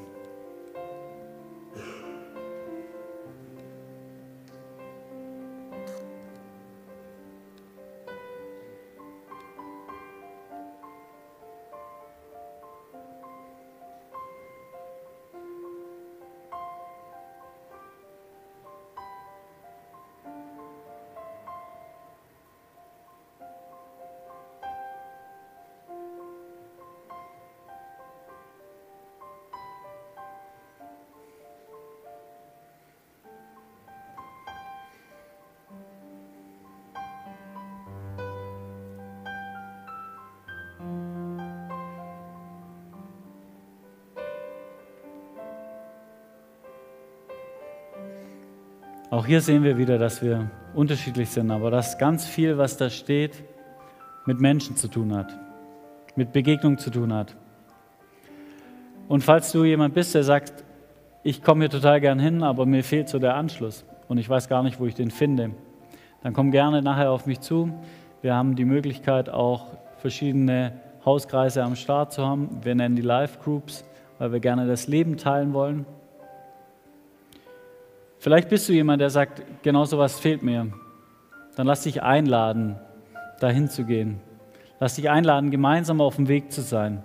Auch 49.21 49.27
hier 49.27 49.43
sehen 49.43 49.65
wir 49.65 49.77
wieder, 49.77 49.99
dass 49.99 50.23
wir 50.23 50.51
unterschiedlich 50.75 51.29
sind, 51.29 51.51
aber 51.51 51.71
dass 51.71 51.99
ganz 51.99 52.25
viel, 52.25 52.57
was 52.57 52.79
da 52.79 52.89
steht, 52.89 53.45
mit 54.25 54.41
Menschen 54.41 54.77
zu 54.77 54.89
tun 54.89 55.15
hat, 55.15 55.39
mit 56.17 56.33
Begegnung 56.33 56.79
zu 56.79 56.89
tun 56.89 57.13
hat. 57.13 57.37
Und 59.09 59.23
falls 59.23 59.53
du 59.53 59.63
jemand 59.63 59.93
bist, 59.93 60.15
der 60.15 60.25
sagt, 60.25 60.65
ich 61.23 61.43
komme 61.43 61.65
hier 61.65 61.69
total 61.69 62.01
gern 62.01 62.19
hin, 62.19 62.43
aber 62.43 62.65
mir 62.65 62.83
fehlt 62.83 63.11
so 63.11 63.19
der 63.19 63.35
Anschluss 63.35 63.85
und 64.09 64.17
ich 64.17 64.27
weiß 64.27 64.49
gar 64.49 64.63
nicht, 64.63 64.81
wo 64.81 64.87
ich 64.87 64.95
den 64.95 65.11
finde, 65.11 65.51
dann 66.23 66.33
komm 66.33 66.51
gerne 66.51 66.81
nachher 66.81 67.11
auf 67.11 67.27
mich 67.27 67.41
zu. 67.41 67.71
Wir 68.23 68.35
haben 68.35 68.57
die 68.57 68.65
Möglichkeit, 68.65 69.29
auch 69.29 69.67
verschiedene 69.99 70.81
Hauskreise 71.05 71.63
am 71.63 71.77
Start 71.77 72.15
zu 72.15 72.25
haben. 72.25 72.61
Wir 72.63 72.75
nennen 72.75 72.97
die 72.97 73.03
Live 73.03 73.39
Groups, 73.41 73.85
weil 74.17 74.33
wir 74.33 74.41
gerne 74.41 74.67
das 74.67 74.87
Leben 74.87 75.19
teilen 75.19 75.53
wollen. 75.53 75.85
Vielleicht 78.21 78.51
bist 78.51 78.69
du 78.69 78.75
jemand, 78.75 79.01
der 79.01 79.09
sagt, 79.09 79.43
genau 79.63 79.87
so 79.87 79.97
was 79.97 80.21
fehlt 80.21 80.43
mir. 80.43 80.67
Dann 81.57 81.67
lass 81.67 81.85
dich 81.85 82.03
einladen, 82.03 82.77
dahin 83.41 83.71
zu 83.71 83.85
gehen. 83.85 84.21
Lass 84.79 84.97
dich 84.97 85.09
einladen, 85.09 85.51
gemeinsam 85.51 86.03
auf 86.03 86.17
dem 86.17 86.29
Weg 86.29 86.53
zu 86.53 86.61
sein, 86.61 87.03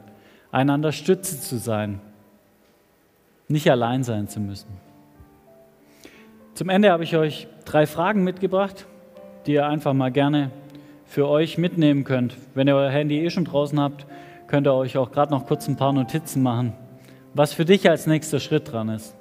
einander 0.52 0.92
Stütze 0.92 1.40
zu 1.40 1.58
sein, 1.58 2.02
nicht 3.48 3.72
allein 3.72 4.04
sein 4.04 4.28
zu 4.28 4.42
müssen. 4.42 4.68
Zum 6.54 6.68
Ende 6.68 6.92
habe 6.92 7.06
ich 7.06 7.16
euch 7.16 7.48
drei 7.64 7.88
Fragen 7.88 8.26
mitgebracht, 8.26 8.86
die 9.46 9.54
ihr 9.54 9.68
einfach 9.68 9.94
mal 9.94 10.12
gerne 10.12 10.52
für 11.06 11.30
euch 11.30 11.58
mitnehmen 11.58 12.04
könnt. 12.04 12.36
Wenn 12.56 12.68
ihr 12.68 12.76
euer 12.76 12.90
Handy 12.90 13.24
eh 13.24 13.30
schon 13.30 13.46
draußen 13.46 13.80
habt, 13.80 14.06
könnt 14.48 14.68
ihr 14.68 14.74
euch 14.74 14.98
auch 14.98 15.14
gerade 15.14 15.32
noch 15.32 15.46
kurz 15.46 15.68
ein 15.70 15.78
paar 15.78 15.94
Notizen 15.94 16.44
machen, 16.44 16.74
was 17.34 17.54
für 17.54 17.64
dich 17.64 17.90
als 17.90 18.06
nächster 18.06 18.42
Schritt 18.42 18.70
dran 18.72 18.90
ist. 18.90 19.15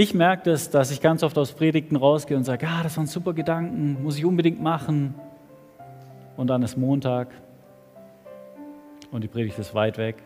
Ich 0.00 0.14
merke 0.14 0.52
das, 0.52 0.70
dass 0.70 0.92
ich 0.92 1.00
ganz 1.00 1.24
oft 1.24 1.36
aus 1.38 1.50
Predigten 1.50 1.96
rausgehe 1.96 2.36
und 2.36 2.44
sage, 2.44 2.68
ah, 2.68 2.84
das 2.84 2.96
waren 2.96 3.08
super 3.08 3.32
Gedanken, 3.32 4.00
muss 4.00 4.16
ich 4.16 4.24
unbedingt 4.24 4.62
machen. 4.62 5.12
Und 6.36 6.46
dann 6.46 6.62
ist 6.62 6.76
Montag 6.76 7.32
und 9.10 9.24
die 9.24 9.26
Predigt 9.26 9.58
ist 9.58 9.74
weit 9.74 9.98
weg. 9.98 10.22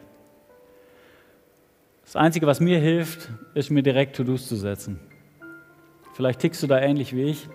Das 2.05 2.17
Einzige, 2.17 2.47
was 2.47 2.61
mir 2.61 2.81
hilft, 2.81 3.31
ist 3.55 3.71
mir 3.71 3.83
direkt 3.83 4.15
To-Dos 4.17 4.47
zu 4.47 4.57
setzen. 4.57 5.01
Vielleicht 6.13 6.41
tickst 6.41 6.63
du 6.63 6.67
da 6.67 6.79
ähnlich 6.79 7.17
wie 7.17 7.23
ich, 7.23 7.49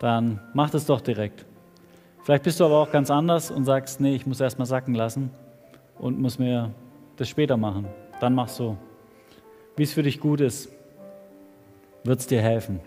dann 0.00 0.40
mach 0.52 0.68
das 0.68 0.84
doch 0.84 1.00
direkt. 1.00 1.46
Vielleicht 2.24 2.42
bist 2.42 2.60
du 2.60 2.66
aber 2.66 2.76
auch 2.76 2.92
ganz 2.92 3.10
anders 3.10 3.50
und 3.50 3.64
sagst, 3.64 4.02
nee, 4.02 4.14
ich 4.14 4.26
muss 4.26 4.38
erst 4.38 4.58
mal 4.58 4.66
sacken 4.66 4.94
lassen 4.94 5.30
und 5.98 6.20
muss 6.20 6.38
mir 6.38 6.74
das 7.16 7.30
später 7.30 7.56
machen. 7.56 7.86
Dann 8.20 8.34
mach 8.34 8.48
so. 8.48 8.76
Wie 9.76 9.84
es 9.84 9.94
für 9.94 10.02
dich 10.02 10.20
gut 10.20 10.42
ist, 10.42 10.68
wird 12.04 12.20
es 12.20 12.26
dir 12.26 12.42
helfen. 12.42 12.80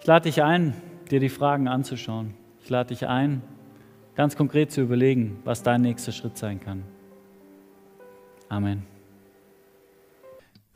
Ich 0.00 0.06
lade 0.06 0.24
dich 0.24 0.42
ein, 0.42 0.74
dir 1.10 1.20
die 1.20 1.28
Fragen 1.28 1.68
anzuschauen. 1.68 2.34
Ich 2.62 2.70
lade 2.70 2.88
dich 2.88 3.06
ein, 3.06 3.42
ganz 4.16 4.36
konkret 4.36 4.72
zu 4.72 4.80
überlegen, 4.80 5.38
was 5.44 5.62
dein 5.62 5.82
nächster 5.82 6.12
Schritt 6.12 6.36
sein 6.36 6.60
kann. 6.60 6.82
Amen. 8.48 8.82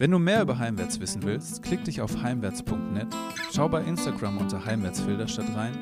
Wenn 0.00 0.12
du 0.12 0.18
mehr 0.20 0.42
über 0.42 0.58
Heimwärts 0.58 1.00
wissen 1.00 1.24
willst, 1.24 1.62
klick 1.62 1.84
dich 1.84 2.00
auf 2.00 2.22
heimwärts.net, 2.22 3.08
schau 3.52 3.68
bei 3.68 3.82
Instagram 3.82 4.38
unter 4.38 4.64
Heimwärts 4.64 5.00
Filderstadt 5.00 5.52
rein 5.56 5.72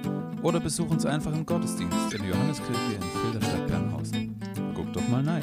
oder 0.43 0.59
besuch 0.59 0.91
uns 0.91 1.05
einfach 1.05 1.35
im 1.35 1.45
Gottesdienst 1.45 2.15
in 2.15 2.23
der 2.23 2.31
Johanneskirche 2.31 2.95
in 2.95 3.03
Filderstadt-Bernhausen. 3.03 4.41
Guck 4.75 4.91
doch 4.95 5.07
mal 5.09 5.23
rein. 5.29 5.43